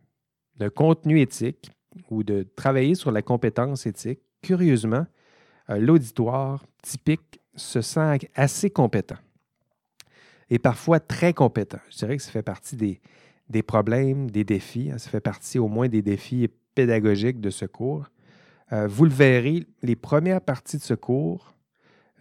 [0.74, 1.70] contenu éthique
[2.09, 5.07] ou de travailler sur la compétence éthique, curieusement,
[5.70, 9.19] euh, l'auditoire typique se sent assez compétent
[10.51, 11.79] et parfois très compétent.
[11.90, 12.77] Je dirais que ça fait partie
[13.49, 14.90] des, problèmes, des défis.
[14.93, 14.99] Hein.
[14.99, 18.07] ça fait partie au moins des défis pédagogiques de ce cours.
[18.73, 21.55] Euh, vous le verrez, les premières parties de ce cours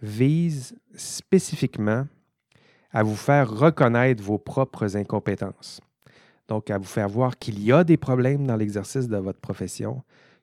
[0.02, 2.06] visent spécifiquement
[2.92, 5.80] à vous faire reconnaître vos propres incompétences.
[6.48, 10.02] Donc, à vous faire voir qu'il y a des problèmes dans l'exercice de votre profession,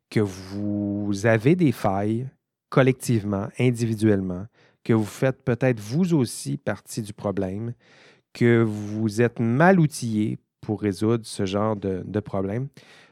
[0.10, 2.30] que vous avez des failles
[2.70, 4.46] collectivement, individuellement,
[4.84, 7.74] que vous faites peut-être vous aussi partie du problème,
[8.34, 12.68] que vous êtes mal outillé pour résoudre ce genre de, problème.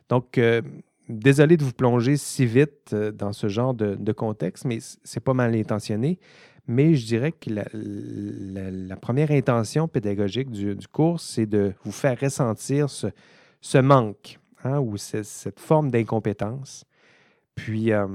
[0.09, 0.61] Donc, euh,
[1.09, 5.33] désolé de vous plonger si vite euh, dans ce genre de, contexte, mais c'est pas
[5.33, 6.19] mal intentionné.
[6.67, 12.89] Mais je dirais que la, première intention pédagogique du, cours, c'est de vous faire ressentir
[12.89, 16.85] ce, manque hein, ou cette forme d'incompétence.
[17.53, 18.07] Puis, euh,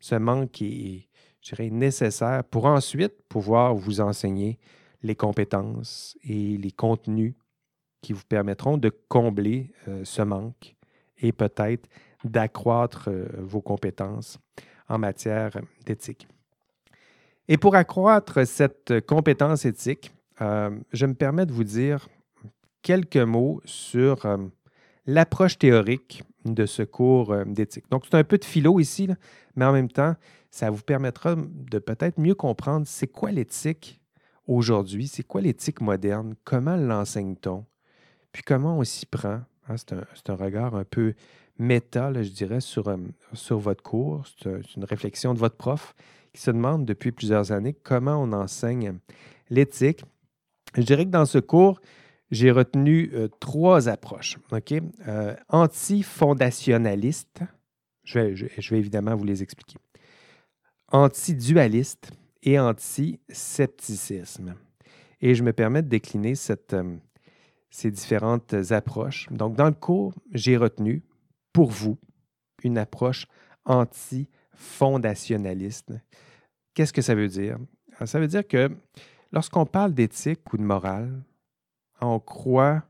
[0.00, 1.08] ce manque est,
[1.40, 4.58] je dirais, nécessaire pour ensuite pouvoir vous enseigner
[5.02, 7.34] les compétences et les contenus
[8.02, 10.74] qui vous permettront de combler euh, ce manque
[11.18, 11.88] et peut-être
[12.24, 14.38] d'accroître euh, vos compétences
[14.88, 15.52] en matière
[15.86, 16.26] d'éthique.
[17.48, 22.08] Et pour accroître cette compétence éthique, euh, je me permets de vous dire
[22.82, 24.38] quelques mots sur
[25.06, 27.84] l'approche théorique de ce cours d'éthique.
[27.90, 29.08] Donc, c'est un peu de philo ici,
[29.60, 30.14] mais en même temps,
[30.50, 34.00] ça vous permettra de peut-être mieux comprendre c'est quoi l'éthique
[34.46, 37.66] aujourd'hui, c'est quoi l'éthique moderne, comment l'enseigne-t-on,
[38.32, 39.42] puis comment on s'y prend.
[39.68, 41.12] Hein, c'est, un, regard un peu
[41.58, 42.96] méta, je dirais, sur, euh,
[43.34, 44.24] sur votre cours.
[44.42, 45.94] C'est, une réflexion de votre prof
[46.32, 48.94] qui se demande depuis plusieurs années comment on enseigne
[49.50, 50.06] l'éthique.
[50.74, 51.82] Je dirais que dans ce cours,
[52.30, 54.38] j'ai retenu euh, trois approches.
[54.52, 54.72] OK?
[55.06, 57.42] Euh, anti-fondationaliste.
[58.10, 59.76] Je vais évidemment vous les expliquer
[60.90, 62.10] anti-dualiste
[62.42, 64.56] et anti-scepticisme.
[65.20, 66.32] Et je me permets de décliner
[66.72, 66.96] euh,
[67.70, 69.28] ces différentes approches.
[69.30, 71.02] Donc, dans le cours, j'ai retenu
[71.52, 71.98] pour vous
[72.64, 73.26] une approche
[73.64, 75.92] anti-fondationaliste.
[76.74, 77.58] Qu'est-ce que ça veut dire?
[77.98, 78.70] Ah, ça veut dire que
[79.32, 81.22] lorsqu'on parle d'éthique ou de morale,
[82.00, 82.82] on croit,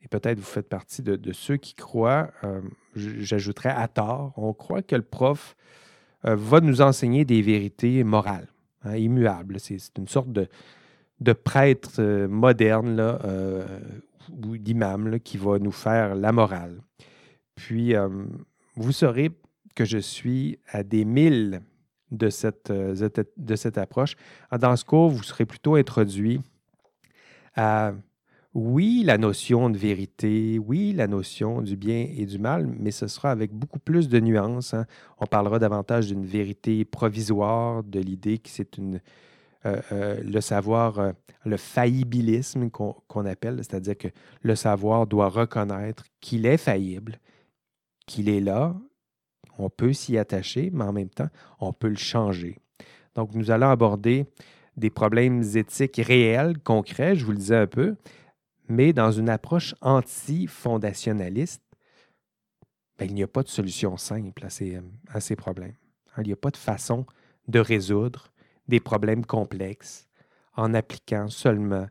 [0.00, 2.60] et peut-être vous faites partie de, ceux qui croient, euh,
[2.94, 5.56] j'ajouterais à tort, on croit que le prof
[6.26, 8.48] euh, va nous enseigner des vérités morales,
[8.84, 9.58] hein, immuables.
[9.60, 10.48] C'est une sorte de,
[11.20, 13.64] de prêtre euh, moderne euh,
[14.44, 16.80] ou d'imam qui va nous faire la morale.
[17.56, 17.94] Puis,
[18.76, 19.30] vous saurez
[19.74, 21.60] que je suis à des milles
[22.10, 24.14] de cette, de cette approche.
[24.58, 26.40] Dans ce cours, vous serez plutôt introduit
[27.54, 27.92] à
[28.52, 33.06] oui, la notion de vérité, oui, la notion du bien et du mal, mais ce
[33.06, 34.74] sera avec beaucoup plus de nuances.
[34.74, 34.86] Hein.
[35.18, 39.00] On parlera davantage d'une vérité provisoire, de l'idée que c'est euh,
[39.92, 41.12] euh, le savoir, euh,
[41.44, 44.08] le faillibilisme qu'on appelle, c'est-à-dire que
[44.42, 47.20] le savoir doit reconnaître qu'il est faillible,
[48.06, 48.74] qu'il est là,
[49.58, 51.28] on peut s'y attacher, mais en même temps,
[51.60, 52.58] on peut le changer.
[53.14, 54.26] Donc, nous allons aborder
[54.76, 57.96] des problèmes éthiques réels, concrets, je vous le disais un peu,
[58.70, 61.62] mais dans une approche anti-fondationaliste,
[62.98, 64.50] ben, il n'y a pas de solution simple à
[65.20, 65.74] ces, problèmes.
[66.18, 67.04] Il n'y a pas de façon
[67.48, 68.32] de résoudre
[68.68, 70.08] des problèmes complexes
[70.56, 71.88] en appliquant seulement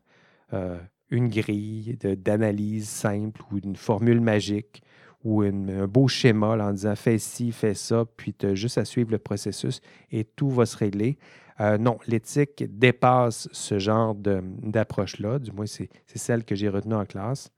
[0.53, 4.81] euh, une grille d'analyse simple ou une formule magique
[5.25, 8.85] ou un beau schéma en disant fais ci, fais ça, puis tu as juste à
[8.85, 11.17] suivre le processus et tout va se régler.
[11.59, 17.05] Euh, non, l'éthique dépasse ce genre d'approche-là, du moins c'est celle que j'ai retenue en
[17.05, 17.51] classe.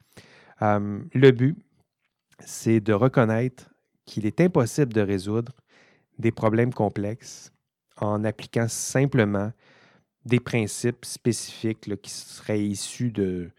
[0.62, 1.58] Euh, le but,
[2.40, 3.70] c'est de reconnaître
[4.06, 5.54] qu'il est impossible de résoudre
[6.18, 7.52] des problèmes complexes
[7.98, 9.52] en appliquant simplement
[10.26, 13.52] des principes spécifiques qui seraient issus de,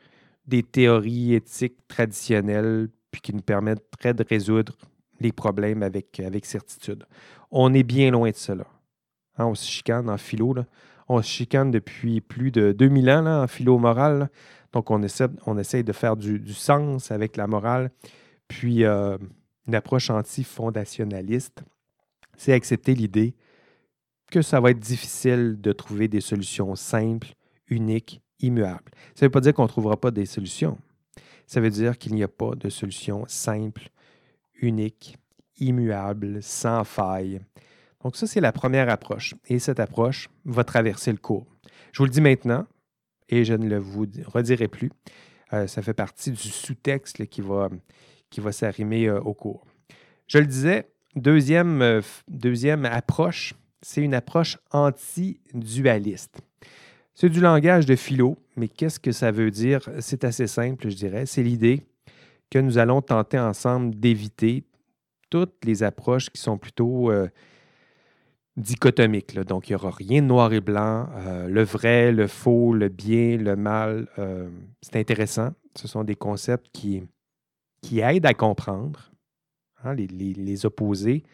[0.46, 4.76] des théories éthiques traditionnelles, puis qui nous permettraient de résoudre
[5.20, 7.05] les problèmes avec, avec certitude.
[7.50, 8.66] On est bien loin de cela.
[9.38, 10.55] Hein, on se chicane en philo.
[11.09, 14.31] On se chicane depuis plus de 2000 ans en philo morale.
[14.73, 17.90] Donc, on essaie, on essaie de faire du, sens avec la morale.
[18.49, 19.18] Puis, euh,
[19.66, 21.62] une approche anti-fondationaliste,
[22.37, 23.35] c'est accepter l'idée
[24.31, 27.35] que ça va être difficile de trouver des solutions simples,
[27.68, 28.90] uniques, immuables.
[29.14, 30.79] Ça ne veut pas dire qu'on ne trouvera pas des solutions.
[31.47, 33.90] Ça veut dire qu'il n'y a pas de solution simple,
[34.55, 35.18] unique,
[35.59, 37.40] immuable, sans faille.
[38.03, 39.35] Donc ça, c'est la première approche.
[39.49, 41.47] Et cette approche va traverser le cours.
[41.93, 42.67] Je vous le dis maintenant,
[43.29, 44.91] et je ne le vous redirai plus.
[45.53, 47.69] Euh, ça fait partie du sous-texte qui va,
[48.31, 49.67] qui va s'arrimer euh, au cours.
[50.27, 56.41] Je le disais, deuxième, euh, deuxième approche c'est une approche anti-dualiste.
[57.15, 59.81] C'est du langage de philo, mais qu'est-ce que ça veut dire?
[60.01, 61.27] C'est assez simple, je dirais.
[61.27, 61.83] C'est l'idée
[62.51, 64.65] que nous allons tenter ensemble d'éviter
[65.31, 67.11] toutes les approches qui sont plutôt
[68.59, 69.38] euh, dichotomiques.
[69.41, 72.88] Donc, il n'y aura rien de noir et blanc, euh, le vrai, le faux, le
[72.88, 74.09] bien, le mal.
[74.19, 74.49] Euh,
[74.81, 75.51] c'est intéressant.
[75.77, 77.03] Ce sont des concepts qui,
[78.01, 79.11] aident à comprendre
[79.85, 81.25] hein, les, opposés.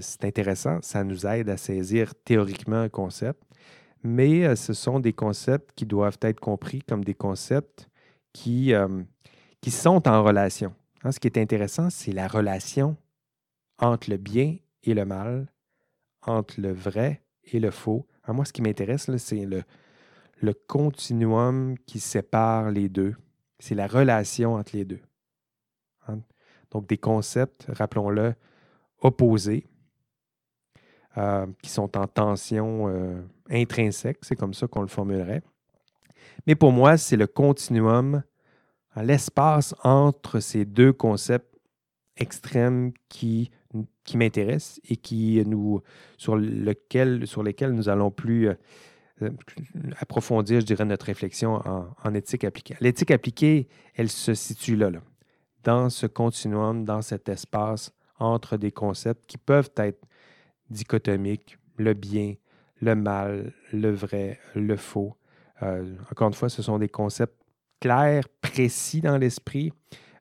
[0.00, 0.78] c'est intéressant.
[0.82, 3.42] Ça nous aide à saisir théoriquement un concept
[4.02, 7.88] mais euh, ce sont des concepts qui doivent être compris comme des concepts
[8.32, 9.02] qui, euh,
[9.60, 10.74] qui sont en relation.
[11.02, 12.96] Hein, ce qui est intéressant, c'est la relation
[13.78, 15.46] entre le bien et le mal,
[16.22, 18.06] entre le vrai et le faux.
[18.26, 19.62] Moi, ce qui m'intéresse, c'est le,
[20.40, 23.14] le continuum qui sépare les deux.
[23.58, 25.00] C'est la relation entre les deux.
[26.06, 26.20] Hein?
[26.70, 28.34] Donc, des concepts, rappelons-le,
[29.00, 29.66] opposés,
[31.16, 35.42] euh, qui sont en tension euh, intrinsèque, c'est comme ça qu'on le formulerait.
[36.46, 38.22] Mais pour moi, c'est le continuum,
[38.94, 41.58] hein, l'espace entre ces deux concepts
[42.16, 43.50] extrêmes qui,
[44.04, 45.82] qui m'intéressent et qui nous,
[46.16, 49.30] sur, lequel, sur lesquels nous allons plus euh,
[49.98, 51.60] approfondir, je dirais, notre réflexion
[52.04, 52.76] en, éthique appliquée.
[52.80, 55.00] L'éthique appliquée, elle se situe là, là,
[55.64, 60.06] dans ce continuum, dans cet espace entre des concepts qui peuvent être
[60.70, 62.34] dichotomique, le bien,
[62.80, 65.16] le mal, le vrai, le faux.
[65.62, 67.40] Euh, encore une fois, ce sont des concepts
[67.80, 69.72] clairs, précis dans l'esprit,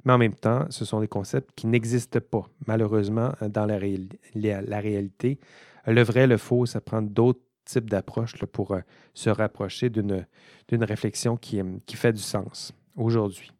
[0.07, 5.39] mais en même temps, ce sont des concepts qui n'existent pas, malheureusement, dans la, réalité.
[5.85, 8.79] Le vrai, le faux, ça prend d'autres types d'approches pour euh,
[9.13, 10.25] se rapprocher d'une
[10.71, 13.51] réflexion qui, qui, fait du sens aujourd'hui,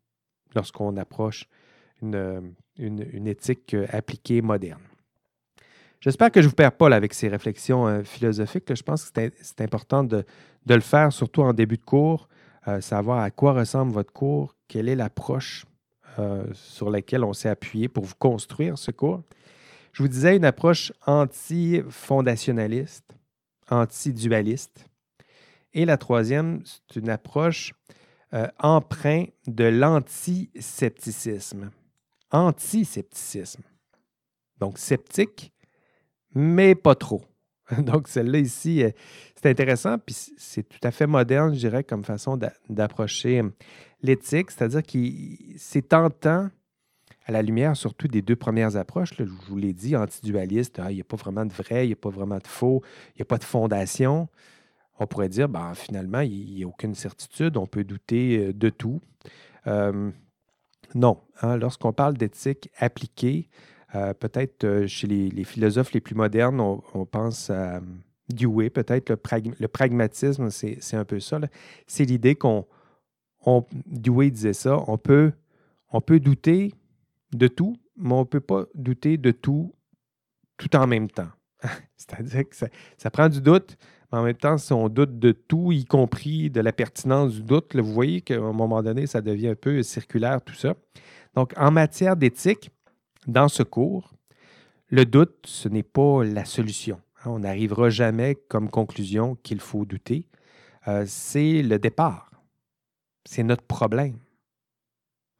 [0.55, 1.47] lorsqu'on approche
[2.01, 4.81] une, une éthique euh, appliquée moderne.
[5.99, 8.73] J'espère que je ne vous perds pas avec ces réflexions euh, philosophiques.
[8.73, 10.23] Je pense que c'est important de,
[10.67, 12.27] le faire, surtout en début de cours,
[12.67, 15.65] euh, savoir à quoi ressemble votre cours, quelle est l'approche
[16.19, 19.23] euh, sur laquelle on s'est appuyé pour vous construire ce cours.
[19.93, 23.15] Je vous disais une approche anti-fondationaliste,
[23.69, 24.85] anti-dualiste.
[25.73, 27.73] Et la troisième, c'est une approche
[28.59, 31.71] empreinte de l'antiscepticisme.
[32.31, 33.63] Antiscepticisme.
[34.59, 35.53] Donc, sceptique,
[36.33, 37.23] mais pas trop.
[37.79, 38.91] Donc, celle-là ici, euh,
[39.35, 43.49] c'est intéressant, puis c'est tout à fait moderne, je dirais, comme façon d'approcher euh,
[44.01, 44.97] l'éthique, c'est-à-dire que
[45.57, 46.49] c'est tentant,
[47.25, 50.95] à la lumière surtout des deux premières approches, je vous l'ai dit, antidualiste, ah, il
[50.95, 52.81] n'y a pas vraiment de vrai, il n'y a pas vraiment de faux,
[53.15, 54.29] il n'y a pas de fondation.
[54.99, 58.69] On pourrait dire, ben, finalement, il n'y a aucune certitude, on peut douter euh, de
[58.69, 59.01] tout.
[60.95, 63.49] non, hein, lorsqu'on parle d'éthique appliquée,
[63.95, 67.81] euh, peut-être euh, chez les, philosophes les plus modernes, on, pense à
[68.29, 71.39] Dewey, peut-être le, pragmatisme, c'est un peu ça.
[71.85, 72.65] C'est l'idée qu'on.
[73.85, 75.31] Dewey disait ça, on peut,
[75.91, 76.73] on peut douter
[77.33, 79.73] de tout, mais on ne peut pas douter de tout
[80.57, 81.29] tout en même temps.
[81.97, 82.55] C'est-à-dire que
[82.97, 83.77] ça, prend du doute,
[84.11, 87.43] mais en même temps, si on doute de tout, y compris de la pertinence du
[87.43, 90.73] doute, vous voyez qu'à un moment donné, ça devient un peu circulaire, tout ça.
[91.35, 92.71] Donc, en matière d'éthique,
[93.27, 94.13] dans ce cours,
[94.89, 97.01] le doute, ce n'est pas la solution.
[97.19, 97.31] Hein.
[97.31, 100.27] On n'arrivera jamais comme conclusion qu'il faut douter.
[100.87, 102.31] Euh, c'est le départ.
[103.25, 104.17] C'est notre problème.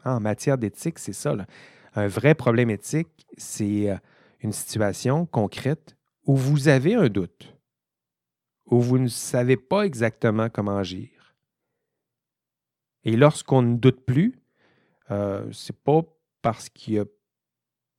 [0.04, 1.36] En matière d'éthique, c'est ça.
[1.96, 3.98] Un vrai problème éthique, c'est euh,
[4.42, 5.96] une situation concrète
[6.26, 7.56] où vous avez un doute,
[8.66, 11.10] où vous ne savez pas exactement comment agir.
[13.06, 14.42] Et lorsqu'on ne doute plus,
[15.12, 16.02] euh, ce n'est pas
[16.42, 17.06] parce qu'il y a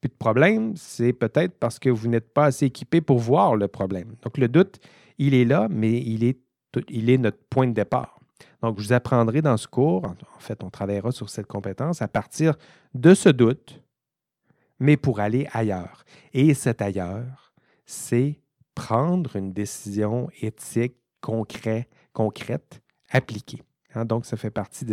[0.00, 3.68] plus de problème, c'est peut-être parce que vous n'êtes pas assez équipé pour voir le
[3.68, 4.14] problème.
[4.22, 4.78] Donc, le doute,
[5.18, 6.38] il est là, mais il est,
[6.88, 8.20] il est notre point de départ.
[8.62, 12.08] Donc, je vous apprendrai dans ce cours, en fait, on travaillera sur cette compétence à
[12.08, 12.54] partir
[12.94, 13.82] de ce doute,
[14.78, 16.04] mais pour aller ailleurs.
[16.32, 17.52] Et cet ailleurs,
[17.84, 18.40] c'est
[18.74, 23.62] prendre une décision éthique concrète, appliquée.
[23.94, 24.86] Hein, donc, ça fait partie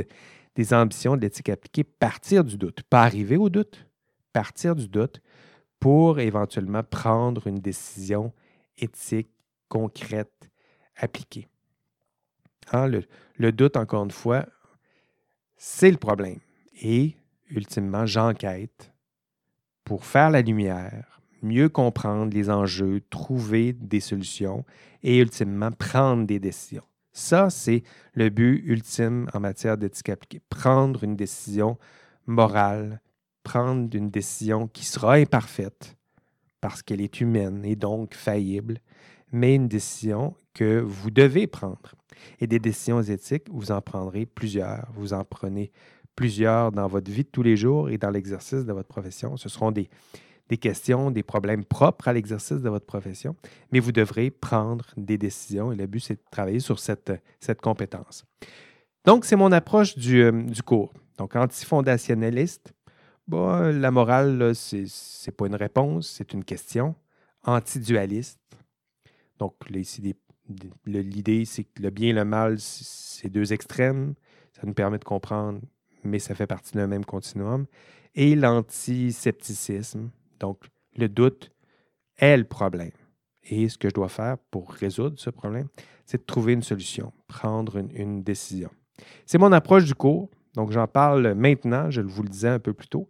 [0.55, 3.86] des ambitions de l'éthique appliquée, partir du doute, pas arriver au doute,
[4.36, 5.21] partir du doute
[5.79, 8.33] pour éventuellement prendre une décision
[8.77, 9.29] éthique,
[9.69, 10.51] concrète,
[10.97, 11.47] appliquée.
[12.73, 12.89] Hein,
[13.38, 14.45] le, doute, encore une fois,
[15.55, 16.39] c'est le problème.
[16.81, 17.15] Et,
[17.49, 18.91] ultimement, j'enquête
[19.86, 24.65] pour faire la lumière, mieux comprendre les enjeux, trouver des solutions
[25.01, 26.83] et, ultimement, prendre des décisions.
[27.13, 27.83] Ça, c'est
[28.13, 30.41] le but ultime en matière d'éthique appliquée.
[30.49, 31.77] Prendre une décision
[32.27, 32.99] morale,
[33.45, 35.95] prendre une décision qui sera imparfaite
[36.59, 38.79] parce qu'elle est humaine et donc faillible,
[39.31, 41.93] mais une décision que vous devez prendre.
[42.39, 44.87] Et des décisions éthiques, vous en prendrez plusieurs.
[44.95, 45.71] Vous en prenez
[46.15, 49.37] plusieurs dans votre vie de tous les jours et dans l'exercice de votre profession.
[49.37, 49.89] Ce seront des,
[50.49, 53.35] des questions, des problèmes propres à l'exercice de votre profession,
[53.71, 57.61] mais vous devrez prendre des décisions et le but, c'est de travailler sur cette, cette
[57.61, 58.25] compétence.
[59.05, 60.93] Donc, c'est mon approche du, euh, du cours.
[61.17, 62.73] Donc, antifondationnaliste,
[63.28, 66.95] bon, la morale, ce n'est pas une réponse, c'est une question.
[67.43, 68.39] Antidualiste,
[69.38, 74.15] donc l'idée, c'est que le bien et le mal, c'est deux extrêmes.
[74.53, 75.59] Ça nous permet de comprendre,
[76.03, 77.65] mais ça fait partie d'un même continuum.
[78.15, 80.09] Et l'antisepticisme,
[80.39, 80.59] donc,
[80.95, 81.51] le doute
[82.17, 82.91] est le problème.
[83.43, 85.67] Et ce que je dois faire pour résoudre ce problème,
[86.05, 88.69] c'est de trouver une solution, prendre une, décision.
[89.26, 90.30] C'est mon approche du cours.
[90.56, 93.08] Donc, j'en parle maintenant, je vous le disais un peu plus tôt,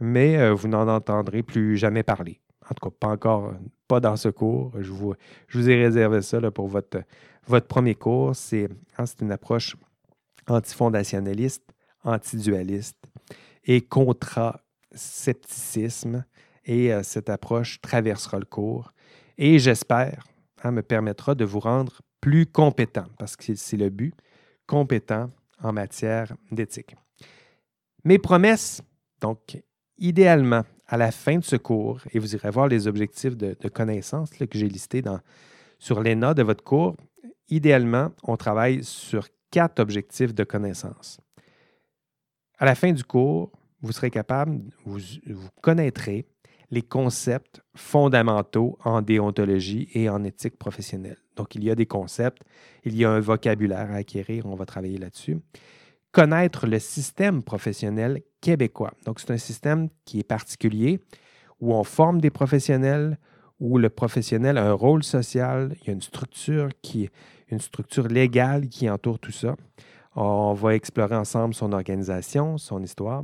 [0.00, 2.40] mais euh, vous n'en entendrez plus jamais parler.
[2.68, 3.52] En tout cas, pas encore,
[3.86, 4.72] pas dans ce cours.
[4.80, 5.14] Je vous,
[5.68, 7.02] ai réservé ça pour votre,
[7.68, 8.34] premier cours.
[8.34, 8.68] C'est
[8.98, 9.76] hein, une approche
[10.48, 11.62] antifondationnaliste,
[12.02, 12.98] antidualiste
[13.64, 16.24] et contra-scepticisme
[16.64, 18.92] et euh, cette approche traversera le cours
[19.38, 20.24] et j'espère
[20.62, 24.14] hein, me permettra de vous rendre plus compétent, parce que c'est le but,
[24.66, 25.30] compétent
[25.62, 26.96] en matière d'éthique.
[28.04, 28.82] Mes promesses,
[29.20, 29.62] donc
[29.98, 34.30] idéalement, à la fin de ce cours, et vous irez voir les objectifs de, connaissance
[34.30, 35.20] que j'ai listés dans,
[35.78, 36.96] sur l'ENA de votre cours,
[37.48, 41.20] idéalement, on travaille sur quatre objectifs de connaissance.
[42.58, 43.50] À la fin du cours,
[43.82, 45.00] vous serez capable, vous
[45.60, 46.26] connaîtrez
[46.70, 51.18] les concepts fondamentaux en déontologie et en éthique professionnelle.
[51.36, 52.42] Donc, il y a des concepts,
[52.84, 55.38] il y a un vocabulaire à acquérir, on va travailler là-dessus.
[56.12, 58.94] Connaître le système professionnel québécois.
[59.04, 61.00] Donc, c'est un système qui est particulier,
[61.60, 63.18] où on forme des professionnels,
[63.60, 66.68] où le professionnel a un rôle social, il y a une structure
[67.48, 69.54] une structure légale qui entoure tout ça.
[70.16, 73.22] On va explorer ensemble son organisation, son histoire.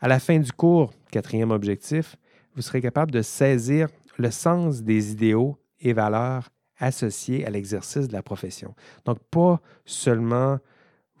[0.00, 2.16] À la fin du cours, quatrième objectif,
[2.56, 6.48] vous serez capable de saisir le sens des idéaux et valeurs
[6.78, 8.74] associés à l'exercice de la profession.
[9.04, 10.58] Donc, pas seulement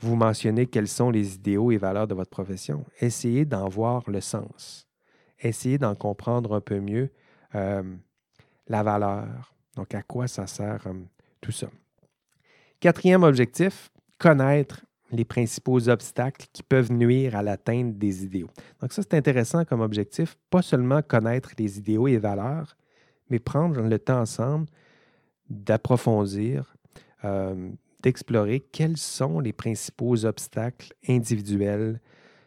[0.00, 4.20] vous mentionner quels sont les idéaux et valeurs de votre profession, essayez d'en voir le
[4.20, 4.86] sens.
[5.38, 7.10] Essayez d'en comprendre un peu mieux
[7.54, 7.82] euh,
[8.68, 9.54] la valeur.
[9.76, 10.94] Donc, à quoi ça sert euh,
[11.40, 11.68] tout ça.
[12.80, 18.50] Quatrième objectif, connaître les principaux obstacles qui peuvent nuire à l'atteinte des idéaux.
[18.80, 22.76] Donc ça, c'est intéressant comme objectif, pas seulement connaître les idéaux et valeurs,
[23.30, 24.66] mais prendre le temps ensemble
[25.48, 26.74] d'approfondir,
[27.24, 27.70] euh,
[28.02, 32.00] d'explorer quels sont les principaux obstacles individuels,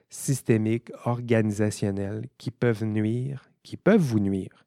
[0.10, 4.66] systémiques, organisationnels qui peuvent nuire, qui peuvent vous nuire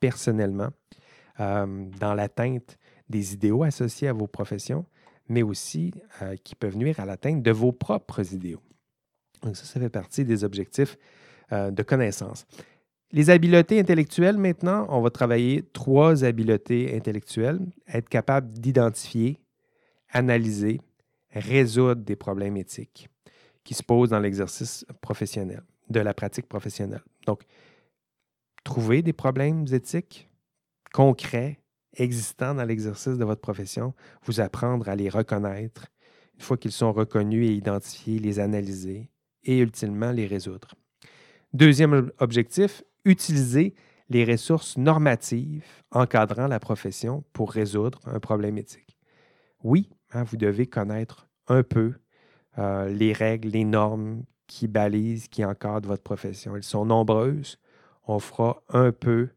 [0.00, 0.70] personnellement
[1.40, 2.78] euh, dans l'atteinte
[3.08, 4.86] des idéaux associés à vos professions,
[5.28, 8.62] mais aussi euh, qui peuvent nuire à l'atteinte de vos propres idéaux.
[9.42, 10.96] Donc ça, ça fait partie des objectifs
[11.52, 12.46] euh, de connaissance.
[13.12, 17.60] Les habiletés intellectuelles, maintenant, on va travailler trois habiletés intellectuelles.
[17.86, 19.38] Être capable d'identifier,
[20.10, 20.80] analyser,
[21.30, 23.08] résoudre des problèmes éthiques
[23.62, 27.02] qui se posent dans l'exercice professionnel, de la pratique professionnelle.
[27.26, 27.44] Donc,
[28.64, 30.28] trouver des problèmes éthiques
[30.92, 31.60] concrets,
[31.96, 35.86] existants dans l'exercice de votre profession, vous apprendre à les reconnaître,
[36.34, 39.10] une fois qu'ils sont reconnus et identifiés, les analyser
[39.44, 40.74] et ultimement les résoudre.
[41.52, 43.74] Deuxième objectif, utiliser
[44.10, 48.98] les ressources normatives encadrant la profession pour résoudre un problème éthique.
[49.62, 51.94] Oui, hein, vous devez connaître un peu
[52.58, 56.54] euh, les règles, les normes qui balisent, qui encadrent votre profession.
[56.54, 57.58] Elles sont nombreuses.
[58.06, 59.30] On fera un peu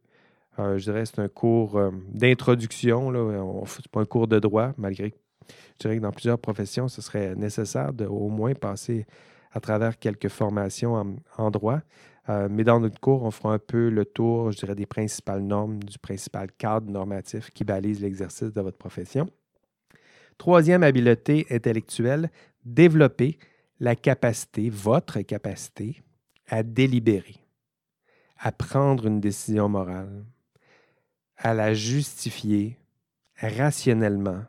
[0.58, 3.12] je dirais c'est un cours euh, d'introduction.
[3.12, 6.88] Ce n'est pas un cours de droit, malgré que je dirais que dans plusieurs professions,
[6.88, 9.06] ce serait nécessaire de au moins passer
[9.52, 11.80] à travers quelques formations en, droit.
[12.30, 15.42] Euh, mais dans notre cours, on fera un peu le tour, je dirais, des principales
[15.42, 19.30] normes, du principal cadre normatif qui balise l'exercice de votre profession.
[20.38, 22.30] Troisième habileté intellectuelle,
[22.66, 23.40] développer
[23.80, 26.04] la capacité, votre capacité
[26.48, 27.36] à délibérer,
[28.40, 30.26] à prendre une décision morale,
[31.38, 32.78] à la justifier
[33.40, 34.44] rationnellement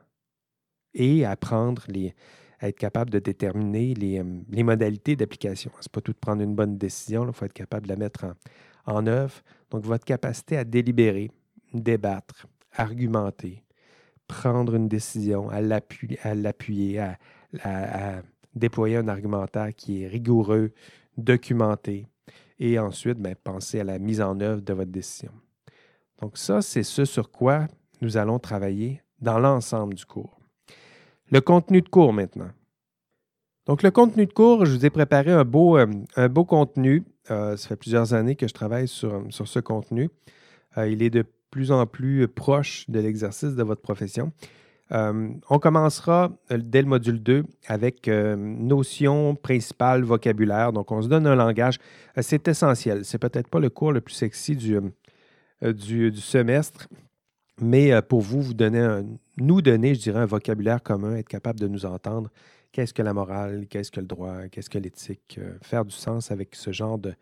[0.94, 2.14] et à prendre les,
[2.60, 5.70] à être capable de déterminer les, euh, modalités d'application.
[5.80, 7.96] Ce n'est pas tout de prendre une bonne décision, il faut être capable de la
[7.96, 8.26] mettre
[8.86, 9.34] en, œuvre.
[9.70, 11.30] Donc, votre capacité à délibérer,
[11.72, 13.62] débattre, argumenter,
[14.26, 17.18] prendre une décision, à l'appuyer, à,
[17.62, 18.22] à,
[18.54, 20.72] déployer un argumentaire qui est rigoureux,
[21.16, 22.06] documenté,
[22.58, 25.32] et ensuite ben, penser à la mise en œuvre de votre décision.
[26.20, 27.66] Donc ça, c'est ce sur quoi
[28.00, 30.38] nous allons travailler dans l'ensemble du cours.
[31.30, 32.50] Le contenu de cours maintenant.
[33.66, 35.86] Donc, le contenu de cours, je vous ai préparé un beau, euh,
[36.46, 37.04] contenu.
[37.26, 40.08] ça fait plusieurs années que je travaille sur, ce contenu.
[40.78, 44.32] il est de plus en plus proche de l'exercice de votre profession.
[44.92, 50.72] Euh, on commencera euh, dès le module 2 avec euh, notion principale, vocabulaire.
[50.72, 51.78] Donc, on se donne un langage.
[52.20, 53.04] c'est essentiel.
[53.04, 54.78] C'est peut-être pas le cours le plus sexy du,
[55.62, 56.88] du, semestre,
[57.60, 59.02] mais pour vous, vous donner
[59.36, 62.30] nous donner, je dirais, un vocabulaire commun, être capable de nous entendre.
[62.72, 63.66] Qu'est-ce que la morale?
[63.68, 64.48] Qu'est-ce que le droit?
[64.50, 65.40] Qu'est-ce que l'éthique?
[65.62, 67.14] faire du sens avec ce genre de,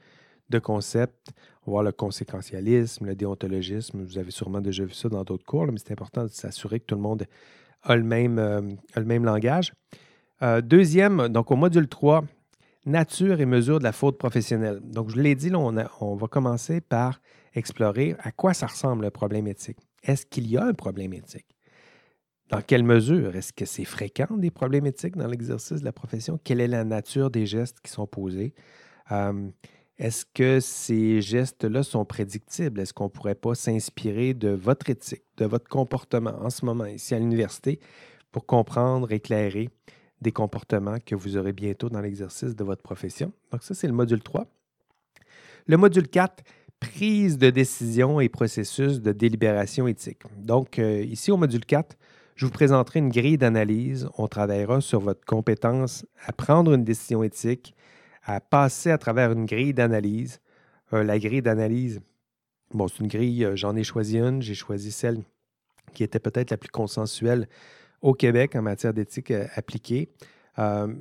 [0.50, 1.30] de concepts.
[1.66, 4.02] Voir le conséquentialisme, le déontologisme.
[4.02, 6.86] Vous avez sûrement déjà vu ça dans d'autres cours, mais c'est important de s'assurer que
[6.86, 7.26] tout le monde
[7.82, 8.60] a le même, euh,
[8.96, 9.72] le même langage.
[10.42, 12.24] Euh, deuxième, donc au module 3,
[12.84, 14.80] nature et mesure de la faute professionnelle.
[14.82, 17.20] Donc, je l'ai dit, on, on, va commencer par
[17.56, 19.78] explorer à quoi ça ressemble le problème éthique.
[20.02, 21.46] Est-ce qu'il y a un problème éthique?
[22.48, 23.34] Dans quelle mesure?
[23.34, 26.38] Est-ce que c'est fréquent des problèmes éthiques dans l'exercice de la profession?
[26.44, 28.54] Quelle est la nature des gestes qui sont posés?
[29.10, 29.48] Euh,
[29.98, 32.80] est-ce que ces gestes-là sont prédictibles?
[32.80, 36.84] Est-ce qu'on ne pourrait pas s'inspirer de votre éthique, de votre comportement en ce moment
[36.84, 37.80] ici à l'université
[38.30, 39.70] pour comprendre, éclairer
[40.20, 43.32] des comportements que vous aurez bientôt dans l'exercice de votre profession?
[43.50, 44.46] Donc ça, c'est le module 3.
[45.66, 46.44] Le module 4,
[46.80, 50.22] prise de décision et processus de délibération éthique.
[50.36, 51.96] Donc euh, ici au module 4,
[52.34, 54.08] je vous présenterai une grille d'analyse.
[54.18, 57.74] On travaillera sur votre compétence à prendre une décision éthique
[58.24, 60.40] à passer à travers une grille d'analyse.
[60.92, 62.00] Euh, la grille d'analyse,
[62.72, 65.22] bon, c'est une grille, euh, j'en ai choisi une, j'ai choisi celle
[65.94, 67.48] qui était peut-être la plus consensuelle
[68.02, 70.10] au Québec en matière d'éthique appliquée.
[70.56, 70.96] elle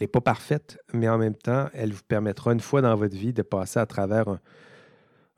[0.00, 3.32] n'est pas parfaite, mais en même temps, elle vous permettra une fois dans votre vie
[3.32, 4.40] de passer à travers un,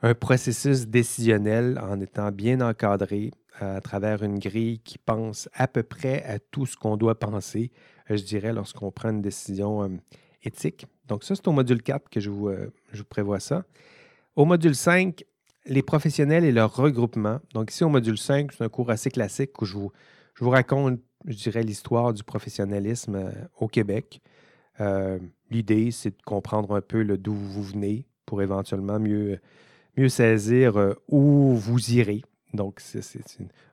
[0.02, 5.82] un processus décisionnel en étant bien encadré à travers une grille qui pense à peu
[5.82, 7.72] près à tout ce qu'on doit penser,
[8.08, 9.98] je dirais, lorsqu'on prend une décision
[10.42, 10.86] éthique.
[11.06, 12.70] Donc, ça, c'est au module 4 que je vous, euh,
[13.08, 13.64] prévois ça.
[14.36, 15.24] Au module 5,
[15.66, 17.40] les professionnels et leur regroupement.
[17.54, 21.36] Donc, ici, au module 5, c'est un cours assez classique où je vous, raconte, je
[21.36, 24.20] dirais, l'histoire du professionnalisme euh, au Québec.
[24.80, 25.18] Euh,
[25.50, 29.40] l'idée, c'est de comprendre un peu d'où vous venez pour éventuellement mieux,
[29.98, 32.22] mieux saisir où vous irez.
[32.54, 33.02] Donc, c'est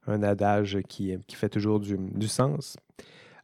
[0.08, 2.78] un adage qui, fait toujours du, sens.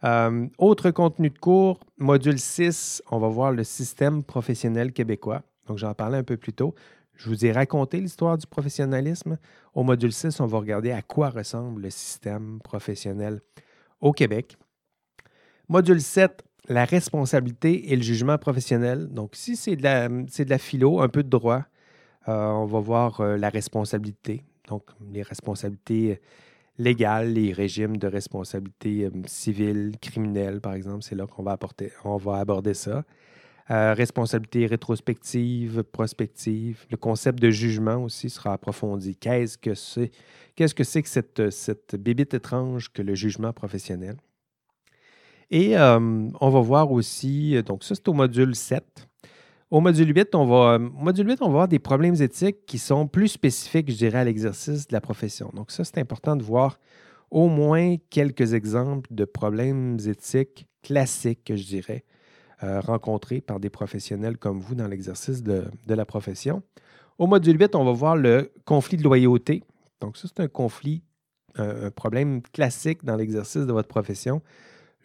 [0.04, 5.44] Euh, autre contenu de cours, module 6, on va voir le système professionnel québécois.
[5.68, 6.74] Donc, j'en parlais un peu plus tôt.
[7.16, 9.38] Je vous ai raconté l'histoire du professionnalisme.
[9.76, 13.42] Au module 6, on va regarder à quoi ressemble le système professionnel
[14.00, 14.58] au Québec.
[15.70, 19.08] Module 7, la responsabilité et le jugement professionnel.
[19.10, 21.62] Donc, si c'est de, la, de la philo, un peu de droit, euh,
[22.28, 24.44] on va voir euh, la responsabilité.
[24.68, 26.20] Donc, les responsabilités
[26.78, 31.04] légales, les régimes de responsabilité euh, civile, criminelle, par exemple.
[31.04, 31.58] C'est là qu'on va,
[32.18, 33.04] va aborder ça.
[33.70, 36.86] Euh, responsabilité rétrospective, prospective.
[36.90, 39.16] Le concept de jugement aussi sera approfondi.
[39.16, 40.12] Qu'est-ce que c'est,
[40.56, 44.18] qu'est-ce que, que cette, cette bébite étrange que le jugement professionnel?
[45.52, 46.00] Et euh,
[46.40, 49.08] on va voir aussi, donc ça c'est au module 7.
[49.72, 53.30] Au module 8, on va, module 8, on va des problèmes éthiques qui sont plus
[53.30, 55.50] spécifiques, je dirais, à l'exercice de la profession.
[55.54, 56.78] Donc, ça, c'est important de voir
[57.32, 62.04] au moins quelques exemples de problèmes éthiques classiques, je dirais,
[62.64, 66.64] euh, rencontrés par des professionnels comme vous dans l'exercice de, la profession.
[67.18, 69.64] Au module 8, on va voir le conflit de loyauté.
[70.02, 71.02] Donc, ça, c'est un conflit,
[71.56, 74.42] un problème classique dans l'exercice de votre profession.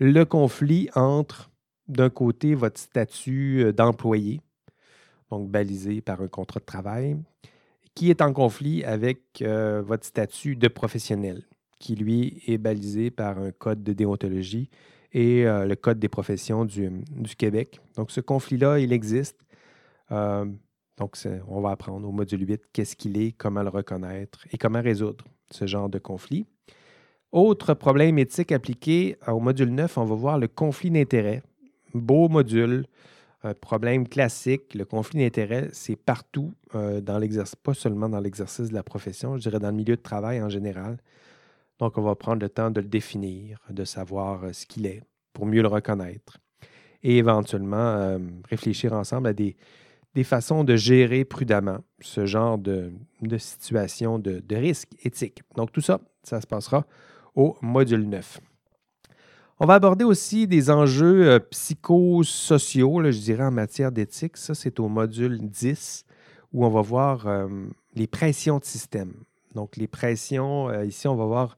[0.01, 1.53] Le conflit entre,
[1.87, 4.41] d'un côté, votre statut euh, d'employé,
[5.31, 7.17] donc balisé par un contrat de travail,
[7.95, 11.43] qui est en conflit avec euh, votre statut de professionnel,
[11.79, 14.71] qui lui est balisé par un code de déontologie
[15.13, 16.91] et euh, le code des professions du,
[17.39, 17.81] Québec.
[17.97, 19.41] Donc ce conflit-là, il existe.
[20.13, 20.45] Euh,
[20.99, 21.17] donc
[21.49, 25.25] on va apprendre au module 8 qu'est-ce qu'il est, comment le reconnaître et comment résoudre
[25.51, 26.47] ce genre de conflit.
[27.33, 31.43] Autre problème éthique appliqué au module 9, on va voir le conflit d'intérêts.
[31.95, 32.87] Beau module,
[33.43, 34.75] un problème classique.
[34.75, 39.37] Le conflit d'intérêts, c'est partout euh, dans l'exercice, pas seulement dans l'exercice de la profession,
[39.37, 40.99] je dirais dans le milieu de travail en général.
[41.79, 45.03] Donc, on va prendre le temps de le définir, de savoir euh, ce qu'il est
[45.33, 46.39] pour mieux le reconnaître
[47.03, 48.19] et éventuellement euh,
[48.49, 49.57] réfléchir ensemble à des,
[50.25, 55.43] façons de gérer prudemment ce genre de, de situation de, de risque éthique.
[55.57, 56.87] Donc, tout ça, ça se passera
[57.35, 58.41] au module 9.
[59.59, 64.37] On va aborder aussi des enjeux euh, psychosociaux, je dirais, en matière d'éthique.
[64.37, 66.05] Ça, c'est au module 10,
[66.53, 67.49] où on va voir euh,
[67.95, 69.15] les pressions de système.
[69.55, 71.57] Donc, les pressions, euh, ici, on va voir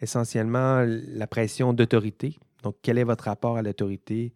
[0.00, 2.38] essentiellement la pression d'autorité.
[2.62, 4.32] Donc, quel est votre rapport à l'autorité?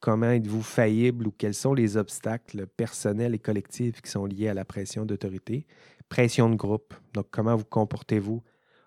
[0.00, 4.54] Comment êtes-vous faillible ou quels sont les obstacles personnels et collectifs qui sont liés à
[4.54, 5.66] la pression d'autorité?
[6.08, 6.92] Pression de groupe.
[7.14, 8.42] Donc, comment vous comportez-vous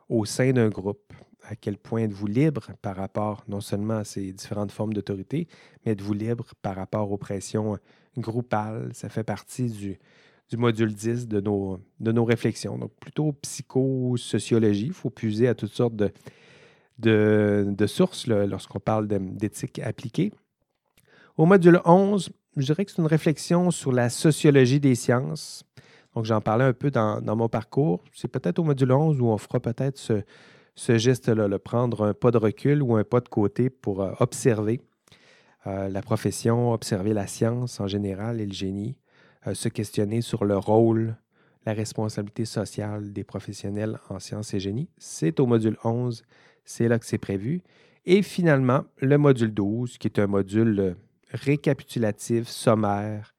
[0.09, 1.13] au sein d'un groupe?
[1.47, 5.47] À quel point êtes-vous libre par rapport non seulement à ces différentes formes d'autorité,
[5.85, 7.77] mais êtes-vous libre par rapport aux pressions
[8.17, 8.89] groupales?
[8.93, 9.99] Ça fait partie du,
[10.49, 12.77] du module 10 de nos, réflexions.
[12.77, 14.87] Donc, plutôt psychosociologie.
[14.87, 16.11] Il faut puiser à toutes sortes de,
[16.97, 20.31] de, sources lorsqu'on parle d'éthique appliquée.
[21.37, 25.65] Au module 11, je dirais que c'est une réflexion sur la sociologie des sciences.
[26.15, 28.03] Donc, j'en parlais un peu dans, mon parcours.
[28.13, 30.23] C'est peut-être au module 11 où on fera peut-être ce,
[30.75, 34.81] geste-là, le prendre un pas de recul ou un pas de côté pour euh, observer
[35.67, 38.97] euh, la profession, observer la science en général et le génie,
[39.47, 41.15] euh, se questionner sur le rôle,
[41.65, 44.89] la responsabilité sociale des professionnels en sciences et génie.
[44.97, 46.23] C'est au module 11,
[46.63, 47.61] c'est là que c'est prévu.
[48.05, 50.95] Et finalement, le module 12, qui est un module
[51.31, 53.33] récapitulatif, sommaire,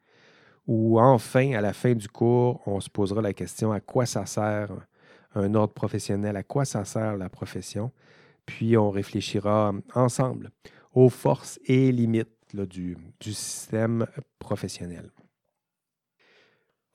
[0.66, 4.26] où enfin, à la fin du cours, on se posera la question à quoi ça
[4.26, 4.70] sert
[5.36, 7.92] un ordre professionnel, à quoi ça sert la profession,
[8.46, 10.50] puis on réfléchira ensemble
[10.94, 14.06] aux forces et limites du, système
[14.38, 15.10] professionnel.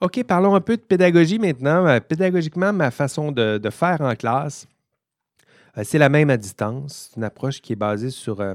[0.00, 1.86] OK, parlons un peu de pédagogie maintenant.
[1.86, 4.66] Euh, pédagogiquement, ma façon de, faire en classe,
[5.78, 7.10] euh, c'est la même à distance.
[7.10, 8.54] C'est une approche qui est basée sur euh,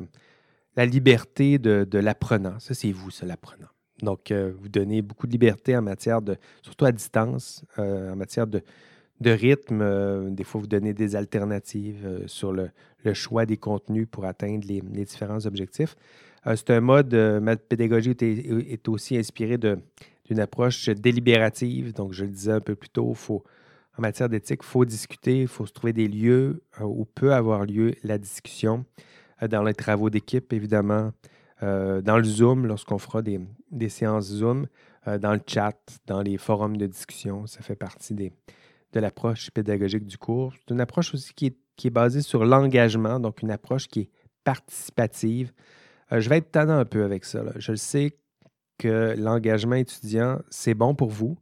[0.76, 2.60] la liberté de, l'apprenant.
[2.60, 3.70] Ça, c'est vous, ça, l'apprenant.
[4.02, 8.62] Donc, vous donnez beaucoup de liberté en matière de, surtout à distance, en matière de,
[9.26, 9.82] rythme.
[9.82, 12.70] Euh, des fois, vous donnez des alternatives sur le,
[13.14, 15.96] choix des contenus pour atteindre les, différents objectifs.
[16.46, 21.94] c'est un mode, ma pédagogie est, aussi inspiré d'une approche délibérative.
[21.94, 23.16] Donc, je le disais un peu plus tôt,
[23.98, 27.66] en matière d'éthique, il faut discuter, il faut se trouver des lieux où peut avoir
[27.66, 28.86] lieu la discussion.
[29.42, 31.12] Euh, dans les travaux d'équipe, évidemment,
[31.64, 34.68] euh, dans le Zoom, lorsqu'on fera des, séances Zoom,
[35.08, 37.48] euh, dans le chat, dans les forums de discussion.
[37.48, 38.32] Ça fait partie des,
[38.94, 40.54] de l'approche pédagogique du cours.
[40.56, 44.10] C'est une approche aussi qui est, basée sur l'engagement, donc une approche qui est
[44.44, 45.52] participative.
[46.12, 47.44] je vais être tannant un peu avec ça.
[47.56, 48.18] Je sais
[48.78, 51.38] que l'engagement étudiant, c'est bon pour vous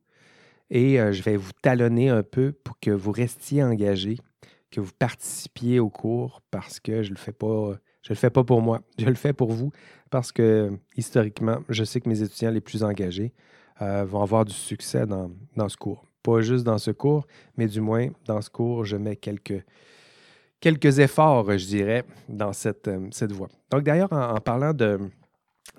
[0.70, 4.18] et je vais vous talonner un peu pour que vous restiez engagé,
[4.72, 8.30] que vous participiez au cours parce que je ne le fais pas je le fais
[8.30, 9.72] pas pour moi, je le fais pour vous
[10.12, 13.34] parce que historiquement, je sais que mes étudiants les plus engagés
[13.82, 15.30] euh, vont avoir du succès dans,
[15.68, 16.06] ce cours.
[16.26, 19.64] Pas juste dans ce cours, mais du moins dans ce cours, je mets quelques,
[20.60, 23.50] quelques efforts, je dirais, dans cette, euh, cette voie.
[23.70, 25.00] Donc d'ailleurs, en, parlant de,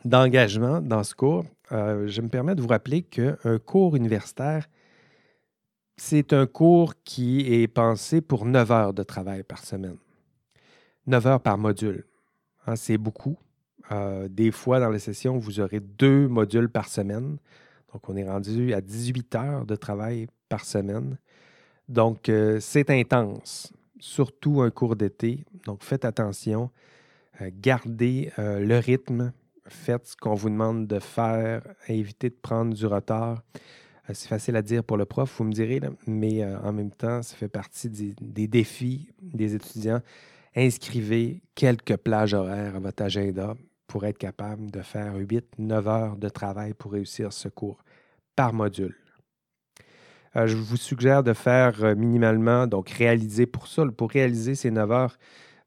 [0.05, 4.69] d'engagement dans ce cours, euh, je me permets de vous rappeler qu'un cours universitaire,
[5.97, 9.97] c'est un cours qui est pensé pour 9 heures de travail par semaine.
[11.09, 12.05] 9 heures par module.
[12.69, 13.37] Hein, c'est beaucoup.
[13.91, 17.39] Euh, des fois, dans les sessions, vous aurez deux modules par semaine.
[17.93, 21.19] Donc, on est rendu à 18 heures de travail par semaine.
[21.89, 25.45] Donc, euh, c'est intense, surtout un cours d'été.
[25.65, 26.71] Donc, faites attention.
[27.41, 29.33] Euh, gardez le rythme.
[29.69, 31.63] Faites ce qu'on vous demande de faire.
[31.89, 33.43] Évitez de prendre du retard.
[34.13, 37.35] c'est facile à dire pour le prof, vous me direz, mais en même temps, ça
[37.35, 40.01] fait partie des défis des étudiants
[40.57, 43.55] inscrivez quelques plages horaires à votre agenda
[43.87, 47.85] pour être capable de faire 8-9 heures de travail pour réussir ce cours
[48.35, 48.97] par module.
[50.37, 54.71] Euh, je vous suggère de faire euh, minimalement, donc réaliser pour ça, pour réaliser ces
[54.71, 55.19] 9 heures,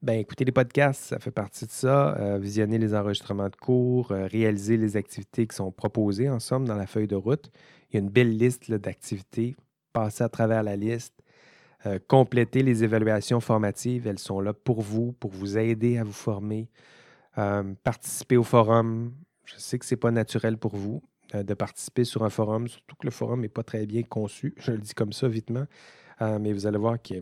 [0.01, 4.09] ben, écouter les podcasts, ça fait partie de ça, euh, visionner les enregistrements de cours,
[4.09, 7.51] réaliser les activités qui sont proposées en somme dans la feuille de route.
[7.89, 9.55] Il y a une belle liste d'activités.
[9.91, 11.15] Passez à travers la liste,
[11.85, 14.07] euh, compléter les évaluations formatives.
[14.07, 16.69] Elles sont là pour vous, pour vous aider à vous former.
[17.37, 19.13] Euh, participer au forum.
[19.45, 22.67] Je sais que ce n'est pas naturel pour vous euh, de participer sur un forum,
[22.67, 24.53] surtout que le forum n'est pas très bien conçu.
[24.57, 25.65] Je le dis comme ça vitement.
[26.21, 27.15] mais vous allez voir que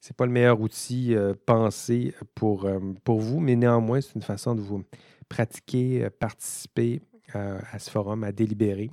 [0.00, 1.14] ce n'est pas le meilleur outil
[1.46, 2.68] pensé pour,
[3.04, 4.84] pour vous, mais néanmoins, c'est une façon de vous
[5.28, 7.00] pratiquer, participer
[7.32, 8.90] à ce forum, à délibérer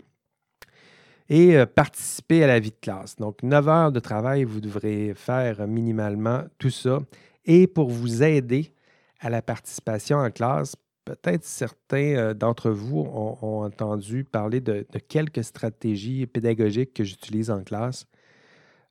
[1.30, 3.16] et euh, participer à la vie de classe.
[3.16, 6.99] Donc, 9 heures de travail, vous devrez faire minimalement tout ça.
[7.45, 8.74] Et pour vous aider
[9.20, 10.76] à la participation en classe,
[11.06, 17.64] peut-être certains euh, d'entre vous ont, entendu parler de, quelques stratégies pédagogiques que j'utilise en
[17.64, 18.08] classe.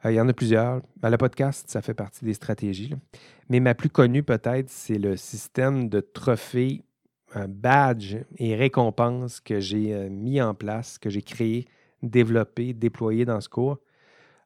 [0.05, 0.83] Euh, il y en a plusieurs.
[1.01, 2.95] Ben, le podcast, ça fait partie des stratégies.
[3.49, 6.83] Mais ma plus connue peut-être, c'est le système de trophées,
[7.49, 11.67] badge et récompenses que j'ai mis en place, que j'ai créé
[12.03, 13.79] développé, déployé dans ce cours.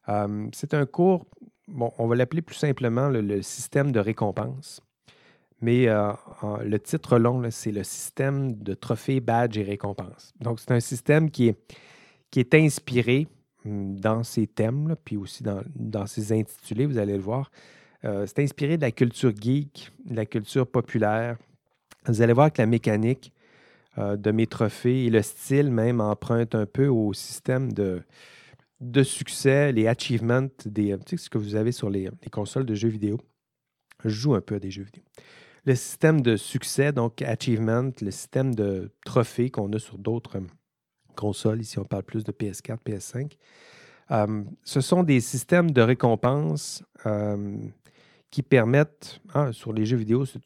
[0.09, 1.25] Euh, c'est un cours
[1.67, 4.81] bon, on va l'appeler plus simplement le, système de récompense.
[5.61, 6.11] Mais euh,
[6.63, 10.33] le titre long, c'est le système de trophées, badges et récompenses.
[10.39, 11.57] Donc, c'est un système qui est,
[12.29, 13.27] qui est inspiré
[13.65, 17.51] hum, dans ses thèmes, puis aussi dans, dans, ses intitulés, vous allez le voir.
[18.05, 21.37] Euh, c'est inspiré de la culture geek, de la culture populaire.
[22.05, 23.33] Vous allez voir que la mécanique
[23.97, 28.03] euh, de mes trophées et le style même emprunte un peu au système de,
[28.79, 32.75] de succès, les achievements, des, tu sais, ce que vous avez sur les, consoles de
[32.75, 33.19] jeux vidéo.
[34.03, 35.03] Je joue un peu à des jeux vidéo.
[35.67, 40.47] Le système de succès, donc achievement, le système de trophées qu'on a sur d'autres euh,
[41.15, 43.33] consoles, ici on parle plus de PS4, PS5.
[44.11, 46.83] Euh, ce sont des systèmes de récompense
[48.31, 50.39] qui permettent, hein, sur les jeux vidéo, c'est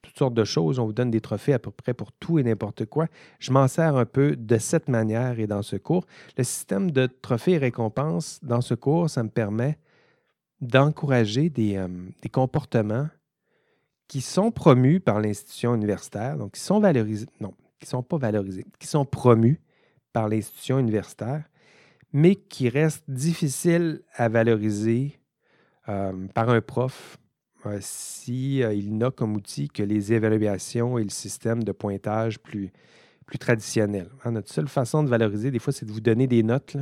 [0.00, 0.78] toutes sortes de choses.
[0.78, 3.08] On vous donne des trophées à peu près pour tout et n'importe quoi.
[3.40, 6.06] Je m'en sers un peu de cette manière et dans ce cours.
[6.38, 9.78] Le système de trophées et récompenses dans ce cours, ça me permet
[10.60, 11.88] d'encourager des, euh,
[12.30, 13.08] comportements
[14.12, 18.18] qui sont promus par l'institution universitaire, donc qui sont valorisés, non, qui ne sont pas
[18.18, 19.58] valorisés, qui sont promus
[20.12, 21.44] par l'institution universitaire,
[22.12, 25.18] mais qui restent difficiles à valoriser
[25.88, 27.16] euh, par un prof
[27.80, 32.70] s'il euh, n'a comme outil que les évaluations et le système de pointage plus,
[33.24, 34.10] plus traditionnel.
[34.26, 36.76] Hein, notre seule façon de valoriser, des fois, c'est de vous donner des notes.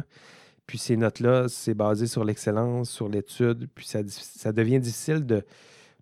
[0.66, 3.68] Puis ces notes-là, c'est basé sur l'excellence, sur l'étude.
[3.72, 5.44] Puis ça, devient difficile de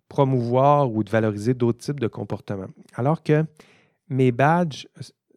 [0.09, 2.69] promouvoir ou de valoriser d'autres types de comportements.
[2.95, 3.45] Alors que
[4.09, 4.87] mes badges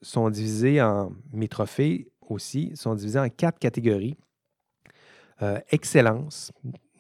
[0.01, 4.16] sont divisés en, mes trophées aussi, sont divisés en quatre catégories.
[5.43, 6.53] Euh, excellence,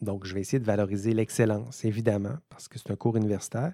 [0.02, 3.72] donc, je vais essayer de valoriser l'excellence, évidemment, parce que c'est un cours universitaire,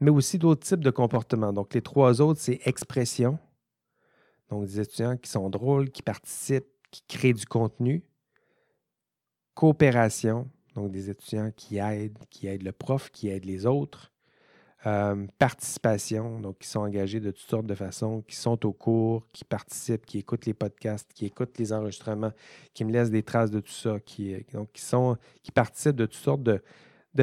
[0.00, 1.52] mais aussi d'autres types de comportements.
[1.52, 3.38] Donc, les trois autres, c'est expression.
[4.50, 8.02] Donc, des étudiants qui sont drôles, qui participent, qui créent du contenu.
[9.54, 10.50] Coopération.
[10.74, 14.12] Donc, des étudiants qui aident, qui aident le prof, qui aident les autres.
[14.84, 19.24] Euh, participation, donc qui sont engagés de toutes sortes de façons, qui sont au cours,
[19.32, 22.32] qui participent, qui écoutent les podcasts, qui écoutent les enregistrements,
[22.74, 26.06] qui me laissent des traces de tout ça, qui, donc, qui, sont, qui participent de
[26.06, 26.60] toutes sortes de,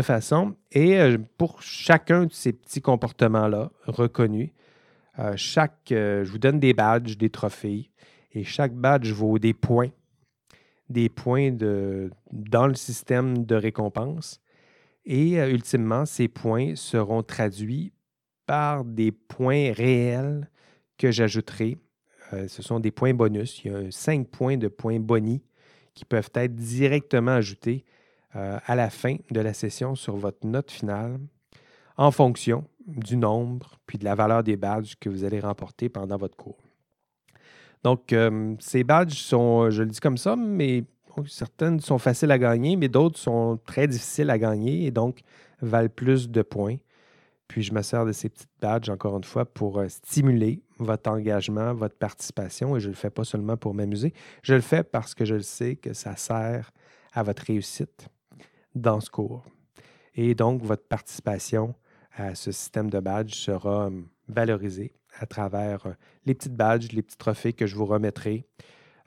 [0.02, 0.56] façons.
[0.72, 4.52] Et euh, pour chacun de ces petits comportements-là reconnus,
[5.18, 7.91] euh, chaque, je vous donne des badges, des trophées,
[8.32, 9.89] et chaque badge vaut des points,
[10.90, 11.52] des points
[12.32, 14.42] dans le système de récompense.
[15.06, 17.94] Et euh, ultimement, ces points seront traduits
[18.46, 20.50] par des points réels
[20.98, 21.78] que j'ajouterai.
[22.34, 23.64] Euh, ce sont des points bonus.
[23.64, 25.42] Il y a cinq points de points boni
[25.94, 27.86] qui peuvent être directement ajoutés
[28.36, 31.20] euh, à la fin de la session sur votre note finale
[31.98, 36.18] en fonction du nombre puis de la valeur des badges que vous allez remporter pendant
[36.18, 36.68] votre cours.
[37.84, 38.13] Donc,
[38.59, 40.84] ces badges sont, je le dis comme ça, mais
[41.27, 45.21] certaines sont faciles à gagner, mais d'autres sont très difficiles à gagner et donc
[45.61, 46.77] valent plus de points.
[47.47, 51.09] Puis je me sers de ces petites badges, encore une fois, pour euh, stimuler votre
[51.09, 52.77] engagement, votre participation.
[52.77, 54.13] Et je ne le fais pas seulement pour m'amuser.
[54.43, 56.71] Je le fais parce que je le sais que ça sert
[57.11, 58.07] à votre réussite
[58.75, 59.43] dans ce cours.
[60.13, 61.73] Et donc, votre participation
[62.15, 65.91] à ce système de badges sera hum, valorisée à travers euh,
[66.26, 68.45] les petites badges, les petits trophées que je vous remettrai.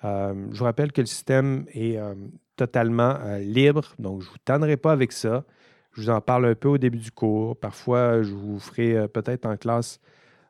[0.04, 2.14] Euh, je vous rappelle que le système est euh,
[2.56, 5.44] totalement libre, donc je ne vous tannerai pas avec ça.
[5.92, 7.58] Je vous en parle un peu au début du cours.
[7.58, 10.00] Parfois, je vous ferai peut-être en classe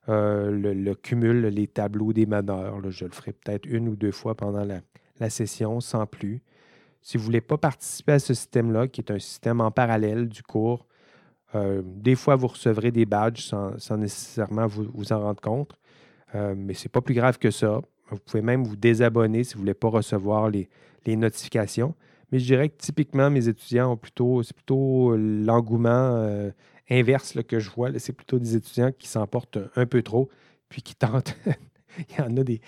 [0.07, 2.78] le, cumul, les tableaux des meneurs.
[2.90, 6.42] je le ferai peut-être une ou deux fois pendant la, session, sans plus.
[7.00, 10.28] Si vous ne voulez pas participer à ce système-là, qui est un système en parallèle
[10.28, 10.86] du cours,
[11.55, 15.76] des fois, vous recevrez des badges sans, nécessairement vous, en rendre compte.
[16.34, 17.80] mais ce n'est pas plus grave que ça.
[18.11, 20.68] Vous pouvez même vous désabonner si vous ne voulez pas recevoir les,
[21.07, 21.94] notifications.
[22.30, 26.50] Mais je dirais que typiquement, mes étudiants ont plutôt, c'est plutôt l'engouement euh,
[26.90, 27.90] inverse que je vois.
[27.98, 30.28] C'est plutôt des étudiants qui s'emportent un, peu trop,
[30.68, 31.36] puis qui tentent.
[31.98, 32.61] il, y en a des,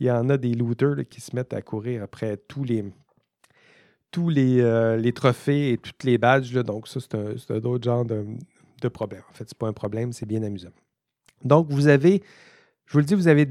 [0.00, 2.84] il y en a des looters qui se mettent à courir après tous les,
[4.10, 6.54] tous les, euh, les trophées et toutes les badges.
[6.54, 9.22] Donc, ça, c'est un, autre genre de, problème.
[9.30, 10.72] En fait, ce n'est pas un problème, c'est bien amusant.
[11.44, 12.22] Donc, vous avez
[12.86, 13.46] je vous le dis, vous avez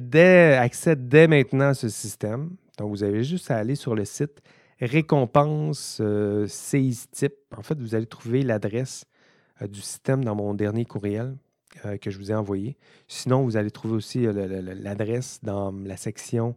[0.55, 2.49] accès dès maintenant à ce système.
[2.79, 4.41] Donc, vous avez juste à aller sur le site
[4.79, 6.47] récompense euh.
[7.55, 9.05] En fait, vous allez trouver l'adresse
[9.61, 11.35] euh, du système dans mon dernier courriel
[11.85, 12.77] euh, que je vous ai envoyé.
[13.07, 16.55] Sinon, vous allez trouver aussi l'adresse dans la section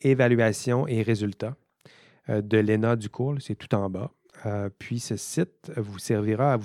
[0.00, 1.56] évaluation et résultats
[2.28, 3.36] de l'ENA du cours.
[3.40, 4.10] C'est tout en bas.
[4.78, 6.58] puis, ce site vous servira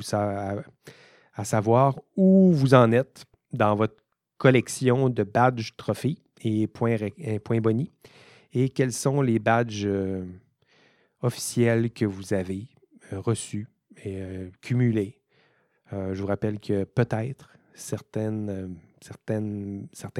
[1.33, 3.95] à, savoir où vous en êtes dans votre
[4.37, 6.97] collection de badges trophées et points,
[7.43, 7.61] points
[8.53, 10.25] et quels sont les badges euh,
[11.21, 12.67] officiels que vous avez
[13.11, 13.67] reçus
[14.03, 14.23] et
[14.61, 15.19] cumulés.
[15.91, 18.69] je vous rappelle que peut-être certains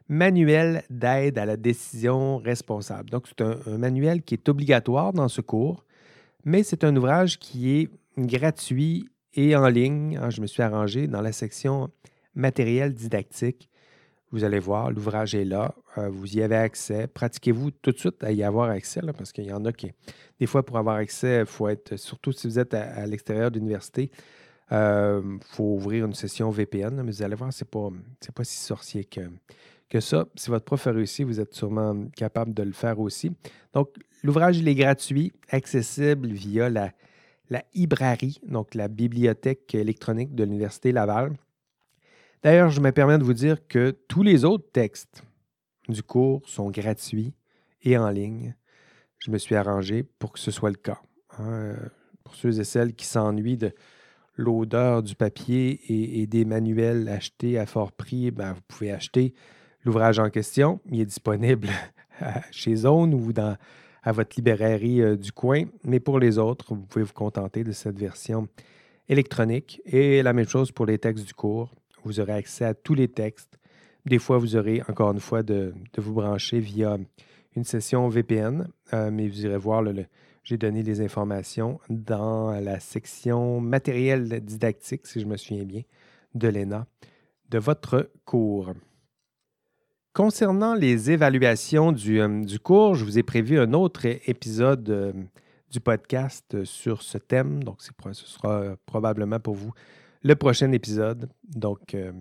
[0.07, 3.09] Manuel d'aide à la décision responsable.
[3.09, 5.83] Donc, c'est un, manuel qui est obligatoire dans ce cours,
[6.45, 10.19] mais c'est un ouvrage qui est gratuit et en ligne.
[10.21, 11.89] Ah, je me suis arrangé dans la section
[12.35, 13.69] matériel didactique.
[14.31, 15.75] Vous allez voir, l'ouvrage est là.
[15.97, 17.07] Euh, vous y avez accès.
[17.07, 19.91] Pratiquez-vous tout de suite à y avoir accès, parce qu'il y en a qui,
[20.39, 23.59] des fois, pour avoir accès, il faut être, surtout si vous êtes à, l'extérieur de
[23.59, 24.09] l'université,
[24.71, 25.21] il euh,
[25.51, 27.89] faut ouvrir une session VPN, mais vous allez voir, ce n'est pas,
[28.33, 29.21] pas si sorcier que,
[29.87, 30.25] que ça.
[30.35, 33.31] Si votre prof a réussi, vous êtes sûrement capable de le faire aussi.
[33.73, 33.89] Donc,
[34.23, 36.91] l'ouvrage, il est gratuit, accessible via la,
[37.51, 37.63] la
[38.47, 41.33] donc la bibliothèque électronique de l'Université Laval.
[42.43, 45.23] D'ailleurs, je me permets de vous dire que tous les autres textes
[45.87, 47.33] du cours sont gratuits
[47.81, 48.55] et en ligne.
[49.19, 51.01] Je me suis arrangé pour que ce soit le cas.
[51.39, 51.75] Hein.
[52.23, 53.73] Pour ceux et celles qui s'ennuient de,
[54.35, 55.79] l'odeur du papier
[56.21, 59.33] et, des manuels achetés à fort prix, ben, vous pouvez acheter
[59.83, 60.79] l'ouvrage en question.
[60.91, 61.69] Il est disponible
[62.51, 63.57] chez Zone ou dans,
[64.01, 65.65] à votre librairie euh, du coin.
[65.83, 68.47] Mais pour les autres, vous pouvez vous contenter de cette version
[69.07, 69.81] électronique.
[69.85, 71.73] Et la même chose pour les textes du cours.
[72.03, 73.57] Vous aurez accès à tous les textes.
[74.05, 76.97] Des fois, vous aurez encore une fois de, vous brancher via
[77.55, 80.05] une session VPN, euh, mais vous irez voir le
[80.43, 85.83] j'ai donné les informations dans la section matériel didactique, si je me souviens bien,
[86.35, 86.85] de l'ENA,
[87.49, 88.73] de votre cours.
[90.11, 95.13] Concernant les évaluations du, euh, cours, je vous ai prévu un autre épisode euh,
[95.71, 97.63] du podcast sur ce thème.
[97.63, 99.71] Donc, ce sera probablement pour vous
[100.23, 101.29] le prochain épisode.
[101.43, 102.11] Donc, euh,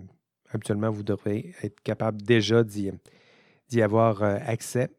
[0.51, 4.89] habituellement, vous devrez être capable déjà d'y avoir accès.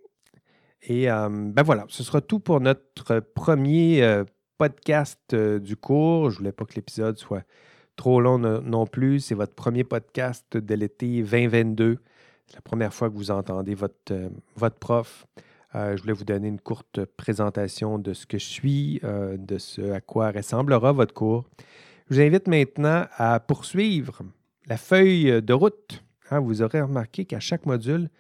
[0.87, 4.25] Et euh, ben voilà, ce sera tout pour notre premier euh,
[4.59, 6.31] podcast euh, du cours.
[6.31, 7.45] Je ne voulais pas que l'épisode soit
[7.97, 9.21] trop long non plus.
[9.21, 11.99] C'est votre premier podcast de l'été 2022.
[12.47, 15.27] C'est la première fois que vous entendez votre prof.
[15.73, 20.01] je voulais vous donner une courte présentation de ce que je suis, de ce à
[20.01, 21.45] quoi ressemblera votre cours.
[22.11, 24.23] Je vous invite maintenant à poursuivre
[24.67, 26.05] la feuille de route.
[26.31, 28.11] Hein, vous aurez remarqué qu'à chaque module,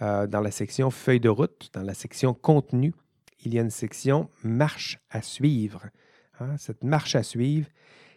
[0.00, 2.92] euh, dans la section feuille de route, dans la section contenu,
[3.44, 5.86] il y a une section marche à suivre.
[6.40, 6.56] Hein.
[6.56, 7.68] Cette marche à suivre,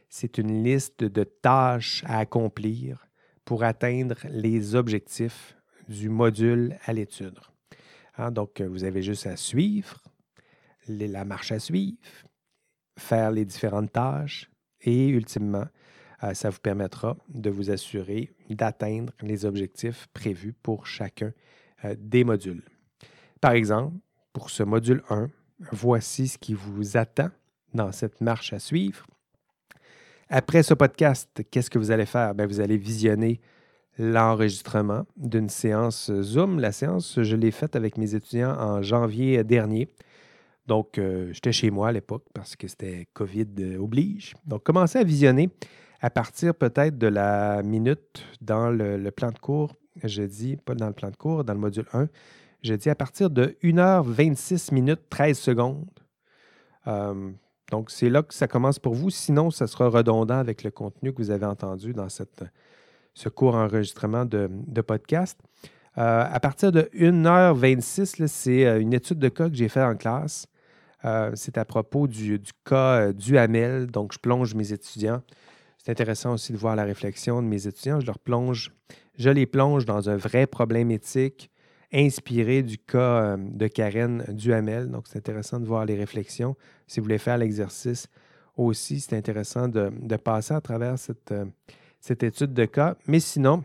[0.10, 3.08] c'est une liste de tâches à accomplir
[3.44, 5.56] pour atteindre les objectifs
[5.88, 7.38] du module à l'étude.
[8.18, 8.32] Hein.
[8.32, 10.02] donc, vous avez juste à suivre
[10.88, 11.98] la marche à suivre,
[12.98, 14.50] faire les différentes tâches
[14.86, 15.66] et ultimement,
[16.24, 21.34] euh, ça vous permettra de vous assurer d'atteindre les objectifs prévus pour chacun
[21.84, 22.64] euh, des modules.
[23.42, 23.96] Par exemple,
[24.32, 25.30] pour ce module 1,
[25.72, 27.30] voici ce qui vous attend
[27.74, 29.06] dans cette marche à suivre.
[30.30, 32.34] Après ce podcast, qu'est-ce que vous allez faire?
[32.34, 33.42] Ben, vous allez visionner
[33.98, 36.60] l'enregistrement d'une séance Zoom.
[36.60, 39.90] La séance, je l'ai faite avec mes étudiants en janvier dernier.
[40.68, 44.34] Donc, euh, j'étais chez moi à l'époque parce que c'était COVID oblige.
[44.46, 45.50] Donc, commencez à visionner
[46.02, 50.88] à partir peut-être de la minute dans le plan de cours je dis, pas dans
[50.88, 52.08] le plan de cours, dans le module 1,
[52.64, 55.86] je dis à partir de 1h26 minutes 13 secondes.
[56.88, 57.32] Euh,
[57.72, 59.10] donc, c'est là que ça commence pour vous.
[59.10, 62.44] Sinon, ça sera redondant avec le contenu que vous avez entendu dans cette,
[63.14, 65.40] ce cours enregistrement de, podcast.
[65.98, 69.96] Euh, à partir de 1h26, c'est euh, une étude de cas que j'ai faite en
[69.96, 70.46] classe.
[71.06, 73.88] Euh, c'est à propos du, cas du Hamel.
[73.88, 75.22] Donc, je plonge mes étudiants.
[75.78, 78.00] C'est intéressant aussi de voir la réflexion de mes étudiants.
[78.00, 78.72] Je leur plonge,
[79.18, 81.52] je les plonge dans un vrai problème éthique
[81.94, 84.90] inspiré du cas de Karen Duhamel.
[84.90, 86.56] Donc, c'est intéressant de voir les réflexions.
[86.88, 88.08] Si vous voulez faire l'exercice
[88.58, 91.34] aussi, c'est intéressant de, passer à travers cette,
[92.00, 92.98] cette étude de cas.
[93.08, 93.64] Mais sinon,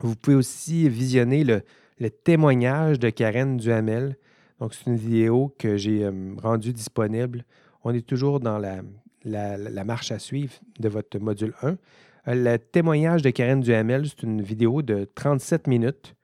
[0.00, 1.62] vous pouvez aussi visionner le,
[2.10, 4.16] témoignage de Karen Duhamel.
[4.60, 7.44] Donc, c'est une vidéo que j'ai euh, rendue disponible.
[7.84, 11.68] On est toujours dans la, marche à suivre de votre module 1.
[11.68, 11.76] Euh,
[12.26, 16.14] le témoignage de Karen Duhamel, c'est une vidéo de 37 minutes,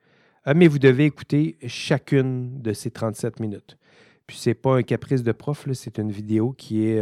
[0.47, 3.77] euh, mais vous devez écouter chacune de ces 37 minutes.
[4.27, 6.99] Puis, ce n'est pas un caprice de prof, c'est une vidéo qui est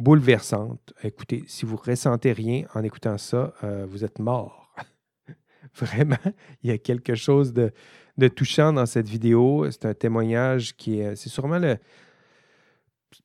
[0.00, 0.92] bouleversante.
[1.04, 3.54] Écoutez, si vous ne ressentez rien en écoutant ça,
[3.86, 4.74] vous êtes mort.
[5.76, 6.18] Vraiment,
[6.64, 7.72] il y a quelque chose de,
[8.34, 9.66] touchant dans cette vidéo.
[9.70, 11.60] C'est un témoignage qui est, c'est sûrement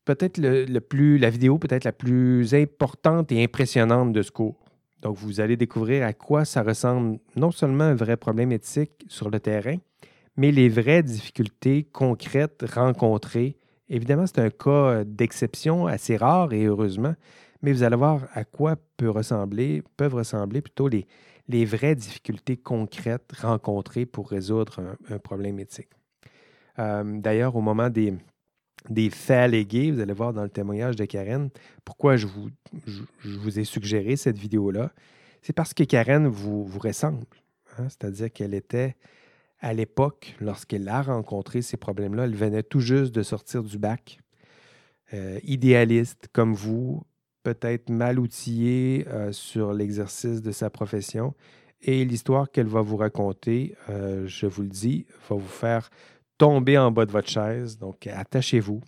[0.05, 4.57] peut-être le, plus, la vidéo peut-être la plus importante et impressionnante de ce cours.
[5.01, 9.29] Donc, vous allez découvrir à quoi ça ressemble non seulement un vrai problème éthique sur
[9.29, 9.77] le terrain,
[10.35, 13.55] mais les vraies difficultés concrètes rencontrées.
[13.87, 17.15] Évidemment, c'est un cas d'exception assez rare et heureusement,
[17.61, 21.07] mais vous allez voir à quoi peut ressembler, peuvent ressembler plutôt les,
[21.49, 25.89] les vraies difficultés concrètes rencontrées pour résoudre un, problème éthique.
[26.77, 28.13] Euh, d'ailleurs, au moment des,
[28.87, 31.49] des faits allégués, vous allez voir dans le témoignage de Karen,
[31.83, 32.49] pourquoi je vous,
[33.25, 34.93] vous ai suggéré cette vidéo-là.
[35.41, 37.25] C'est parce que Karen vous, vous ressemble.
[37.77, 37.89] Hein.
[37.89, 38.95] C'est-à-dire qu'elle était,
[39.59, 44.19] à l'époque, lorsqu'elle a rencontré ces problèmes-là, elle venait tout juste de sortir du bac.
[45.15, 47.03] Euh, idéaliste comme vous,
[47.43, 51.33] peut-être mal outillée euh, sur l'exercice de sa profession.
[51.81, 55.89] Et l'histoire qu'elle va vous raconter, euh, je vous le dis, va vous faire
[56.37, 57.77] tomber en bas de votre chaise.
[57.77, 58.81] Donc, attachez-vous.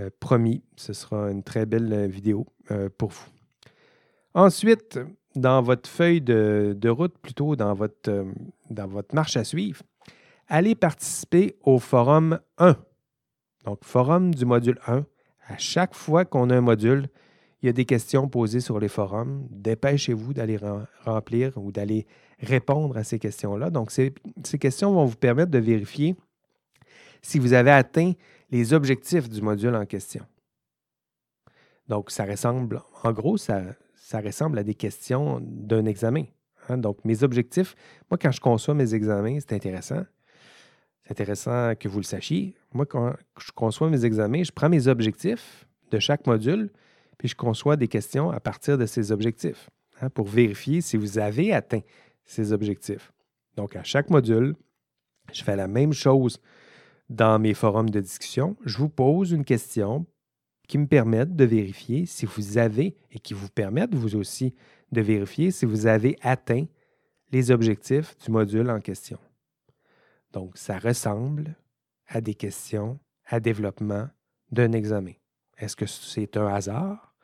[0.00, 2.46] Euh, promis, ce sera une très belle vidéo
[2.98, 3.26] pour vous.
[4.34, 4.98] Ensuite,
[5.36, 8.26] dans votre feuille de, route, plutôt dans votre,
[8.68, 9.82] dans votre marche à suivre,
[10.48, 12.76] allez participer au forum 1.
[13.64, 15.04] Donc, forum du module 1.
[15.48, 17.08] À chaque fois qu'on a un module,
[17.62, 19.46] il y a des questions posées sur les forums.
[19.50, 20.58] Dépêchez-vous d'aller
[21.04, 22.06] remplir ou d'aller
[22.38, 23.70] répondre à ces questions-là.
[23.70, 24.12] Donc, ces,
[24.60, 26.16] questions vont vous permettre de vérifier
[27.22, 28.12] si vous avez atteint
[28.50, 30.24] les objectifs du module en question.
[31.88, 33.62] Donc, ça ressemble, en gros, ça,
[33.94, 36.24] ça ressemble à des questions d'un examen.
[36.68, 36.78] Hein.
[36.78, 37.74] Donc, mes objectifs,
[38.10, 40.04] moi, quand je conçois mes examens, c'est intéressant.
[41.02, 42.54] C'est intéressant que vous le sachiez.
[42.72, 46.70] Moi, quand je conçois mes examens, je prends mes objectifs de chaque module,
[47.18, 51.18] puis je conçois des questions à partir de ces objectifs hein, pour vérifier si vous
[51.18, 51.82] avez atteint
[52.24, 53.12] ces objectifs.
[53.56, 54.54] Donc, à chaque module,
[55.32, 56.40] je fais la même chose
[57.08, 58.56] dans mes forums de discussion.
[58.64, 60.06] Je vous pose une question
[60.68, 64.54] qui me permette de vérifier si vous avez et qui vous permette vous aussi
[64.92, 66.66] de vérifier si vous avez atteint
[67.32, 69.18] les objectifs du module en question.
[70.32, 71.56] Donc, ça ressemble
[72.08, 74.08] à des questions à développement
[74.50, 75.12] d'un examen.
[75.58, 77.14] Est-ce que c'est un hasard?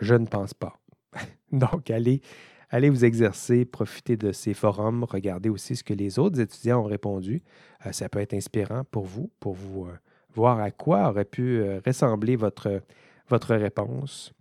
[0.00, 0.78] Je ne pense pas.
[1.52, 2.20] Donc, allez,
[2.70, 6.86] allez vous exercer, profitez de ces forums, regardez aussi ce que les autres étudiants ont
[6.86, 7.42] répondu.
[7.84, 9.96] Euh, ça peut être inspirant pour vous, pour vous euh,
[10.34, 12.82] voir à quoi aurait pu euh, ressembler votre,
[13.30, 14.32] réponse.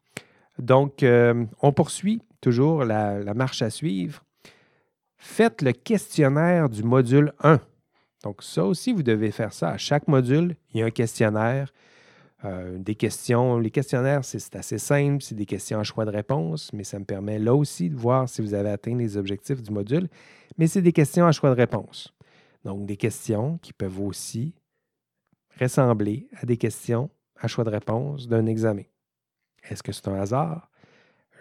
[0.60, 4.24] Donc, on poursuit toujours la, la, marche à suivre.
[5.18, 7.60] Faites le questionnaire du module 1.
[8.24, 9.72] Donc, ça aussi, vous devez faire ça.
[9.72, 11.74] À chaque module, il y a un questionnaire.
[12.46, 13.58] Euh, des questions.
[13.58, 17.06] Les questionnaires, c'est assez simple, c'est des questions à choix de réponse, mais ça me
[17.06, 20.08] permet là aussi de voir si vous avez atteint les objectifs du module.
[20.58, 22.14] Mais c'est des questions à choix de réponse.
[22.64, 24.54] Donc, des questions qui peuvent aussi
[25.60, 28.84] ressembler à des questions à choix de réponse d'un examen.
[29.68, 30.70] Est-ce que c'est un hasard?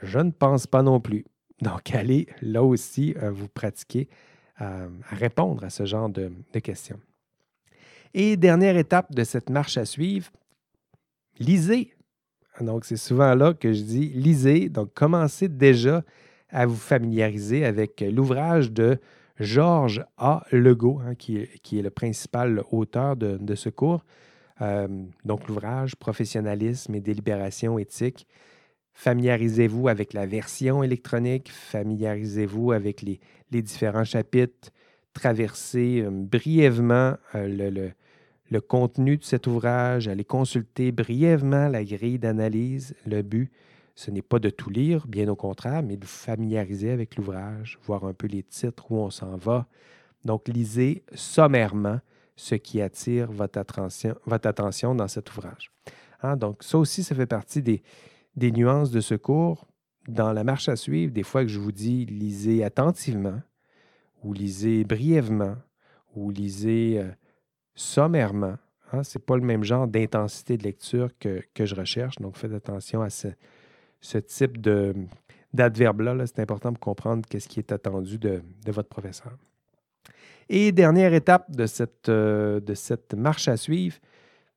[0.03, 1.27] Je ne pense pas non plus.
[1.61, 4.09] Donc, allez là aussi euh, vous pratiquer
[4.63, 6.31] euh, à répondre à ce genre de
[6.63, 7.01] questions.
[8.15, 10.31] Et dernière étape de cette marche à suivre,
[11.39, 11.95] lisez.
[12.61, 14.69] Donc, c'est souvent là que je dis lisez.
[14.69, 16.03] Donc, commencez déjà
[16.51, 18.99] à vous familiariser avec l'ouvrage de
[19.41, 20.45] Georges A.
[20.53, 24.05] Legault, hein, qui, est, le principal auteur de, ce cours.
[24.61, 24.87] Euh,
[25.25, 28.27] donc, l'ouvrage Professionnalisme et délibération éthique.
[28.93, 33.19] Familiarisez-vous avec la version électronique, familiarisez-vous avec les,
[33.51, 34.71] différents chapitres,
[35.13, 37.91] traversez euh, brièvement euh, le, le
[38.61, 42.95] contenu de cet ouvrage, allez consulter brièvement la grille d'analyse.
[43.07, 43.51] Le but,
[43.95, 47.79] ce n'est pas de tout lire, bien au contraire, mais de vous familiariser avec l'ouvrage,
[47.85, 49.67] voir un peu les titres, où on s'en va.
[50.25, 52.01] Donc, lisez sommairement
[52.37, 55.71] ce qui attire votre attention, dans cet ouvrage.
[56.23, 57.83] Hein, donc, ça aussi, ça fait partie des,
[58.37, 59.67] des nuances de ce cours.
[60.09, 63.41] Dans la marche à suivre, des fois que je vous dis lisez attentivement,
[64.23, 65.57] ou lisez brièvement,
[66.15, 67.11] ou lisez euh,
[67.75, 68.57] sommairement.
[68.93, 72.17] Hein, ce n'est pas le même genre d'intensité de lecture que, je recherche.
[72.17, 73.29] Donc, faites attention à ce,
[74.01, 74.59] ce type
[75.53, 76.27] d'adverbe-là.
[76.27, 79.33] c'est important pour comprendre qu'est-ce qui est attendu de, votre professeur.
[80.49, 83.97] Et dernière étape de cette, euh, de cette marche à suivre,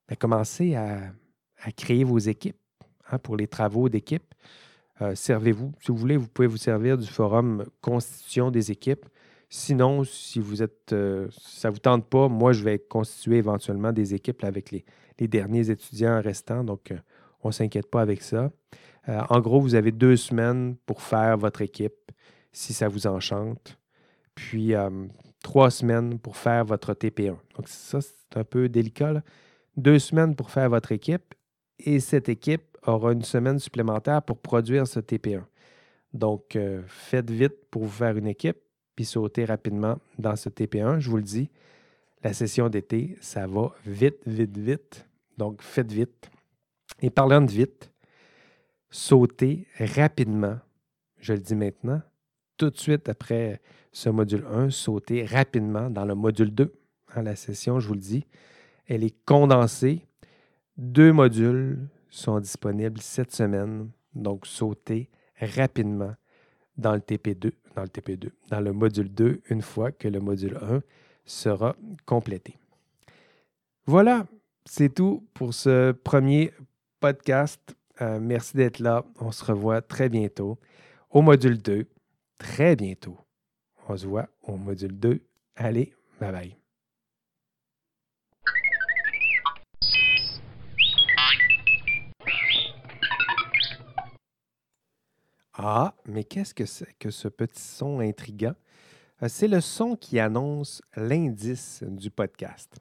[0.08, 1.00] ben, commencez à,
[1.76, 2.60] créer vos équipes
[3.10, 4.36] hein, pour les travaux d'équipe.
[5.02, 9.06] Euh, servez-vous, si vous voulez, vous pouvez vous servir du forum Constitution des équipes.
[9.50, 13.94] Sinon, si vous êtes, euh, ça ne vous tente pas, moi, je vais constituer éventuellement
[13.94, 14.84] des équipes avec les,
[15.28, 16.64] derniers étudiants restants.
[16.64, 16.94] Donc,
[17.44, 18.52] on ne s'inquiète pas avec ça.
[19.10, 22.12] Euh, en gros, vous avez deux semaines pour faire votre équipe,
[22.52, 23.78] si ça vous enchante.
[24.36, 24.90] Puis euh,
[25.42, 27.38] trois semaines pour faire votre TP1.
[27.56, 29.24] Donc, ça, c'est un peu délicat.
[29.78, 31.34] Deux semaines pour faire votre équipe
[31.80, 35.44] et cette équipe aura une semaine supplémentaire pour produire ce TP1.
[36.14, 38.58] Donc, euh, faites vite pour vous faire une équipe,
[38.98, 41.00] puis sautez rapidement dans ce TP1.
[41.00, 41.52] Je vous le dis,
[42.24, 45.08] la session d'été, ça va vite, vite, vite.
[45.38, 46.32] Donc, faites vite.
[47.04, 47.92] Et parlant de vite,
[48.90, 50.58] sautez rapidement,
[51.20, 52.02] je le dis maintenant,
[52.58, 56.74] tout de suite après ce module 1, sautez rapidement dans le module 2.
[57.16, 58.26] Dans la session, je vous le dis,
[58.88, 60.08] elle est condensée.
[60.76, 66.16] Deux modules sont disponibles cette semaine, donc sautez rapidement
[66.78, 70.58] dans le TP2, dans le TP2, dans le module 2 une fois que le module
[70.58, 70.82] 1
[71.26, 71.76] sera
[72.06, 72.58] complété.
[73.86, 74.26] Voilà,
[74.66, 76.52] c'est tout pour ce premier
[77.00, 77.62] podcast.
[78.02, 79.06] Euh, merci d'être là.
[79.20, 80.58] On se revoit très bientôt
[81.12, 81.86] au module 2.
[82.40, 83.18] Très bientôt.
[83.88, 85.22] On se voit au module 2.
[85.56, 86.67] Allez, bye bye.
[95.60, 98.54] Ah, mais qu'est-ce que c'est que ce petit son intrigant?
[99.24, 102.76] Euh, c'est le son qui annonce l'indice du podcast.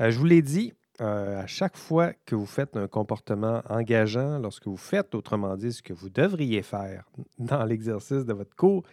[0.00, 0.72] Euh, je vous l'ai dit,
[1.02, 5.70] euh, à chaque fois que vous faites un comportement engageant, lorsque vous faites, autrement dit,
[5.70, 7.04] ce que vous devriez faire
[7.38, 8.84] dans l'exercice de votre cours,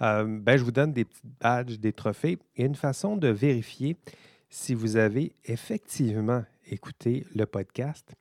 [0.00, 3.96] ben, je vous donne des petits badges, des trophées et une façon de vérifier
[4.50, 8.12] si vous avez effectivement écouté le podcast,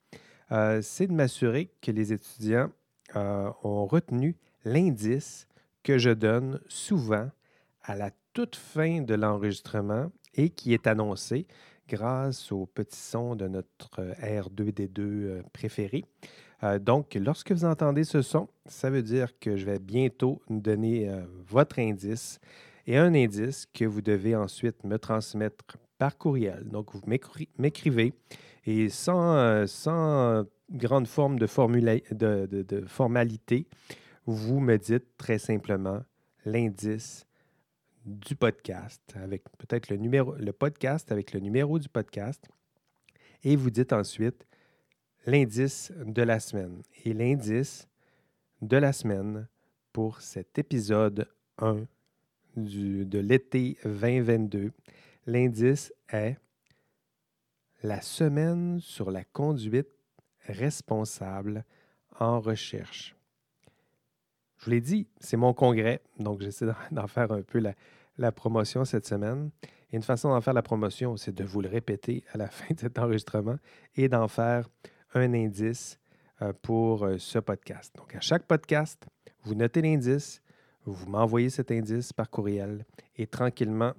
[0.81, 2.69] c'est de m'assurer que les étudiants
[3.15, 5.47] ont retenu l'indice
[5.83, 7.29] que je donne souvent
[7.83, 11.47] à la toute fin de l'enregistrement et qui est annoncé
[11.87, 16.05] grâce au petit son de notre euh, R2D2 euh, préféré.
[16.63, 21.11] Euh, donc, lorsque vous entendez ce son, ça veut dire que je vais bientôt donner
[21.47, 22.39] votre indice
[22.87, 26.67] et un indice que vous devez ensuite me transmettre par courriel.
[26.69, 27.01] Donc, vous
[27.57, 28.13] m'écrivez
[28.65, 29.63] et sans,
[30.71, 32.03] grande forme de formalité,
[34.31, 36.03] vous me dites très simplement
[36.45, 37.25] l'indice
[38.05, 42.47] du podcast, avec peut-être le numéro, le podcast avec le numéro du podcast.
[43.43, 44.45] Et vous dites ensuite
[45.25, 46.81] l'indice de la semaine.
[47.05, 47.87] Et l'indice
[48.61, 49.47] de la semaine
[49.93, 51.27] pour cet épisode
[51.57, 51.85] 1
[52.55, 54.71] du, de l'été 2022,
[55.25, 56.37] l'indice est
[57.83, 59.89] la semaine sur la conduite
[60.47, 61.65] responsable
[62.19, 63.15] en recherche.
[64.61, 67.59] Je vous l'ai dit, c'est mon congrès, donc j'essaie d'en faire un peu
[68.19, 69.49] la, promotion cette semaine.
[69.91, 72.79] Une façon d'en faire la promotion, c'est de vous le répéter à la fin de
[72.79, 73.55] cet enregistrement
[73.95, 74.69] et d'en faire
[75.15, 75.97] un indice
[76.43, 77.95] euh, pour euh, ce podcast.
[77.97, 79.03] Donc, à chaque podcast,
[79.45, 80.43] vous notez l'indice,
[80.85, 82.85] vous m'envoyez cet indice par courriel
[83.15, 83.93] et tranquillement,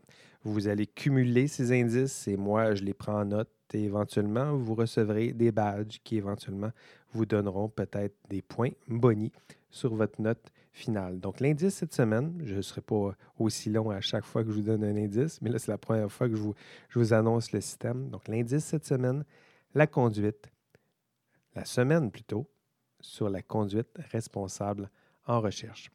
[0.45, 4.75] vous allez cumuler ces indices et moi, je les prends en note et éventuellement, vous
[4.75, 6.71] recevrez des badges qui éventuellement
[7.13, 9.33] vous donneront peut-être des points bonis
[9.71, 11.21] sur votre note finale.
[11.21, 14.57] Donc, l'indice cette semaine, je ne serai pas aussi long à chaque fois que je
[14.57, 16.55] vous donne un indice, mais là, c'est la première fois que je vous,
[16.89, 18.09] je vous annonce le système.
[18.09, 19.25] Donc, l'indice cette semaine,
[19.75, 20.51] la conduite,
[21.55, 22.47] la semaine plutôt,
[23.01, 24.89] sur la conduite responsable
[25.27, 25.91] en recherche.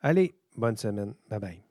[0.00, 1.14] Allez, bonne semaine.
[1.28, 1.67] Bye bye.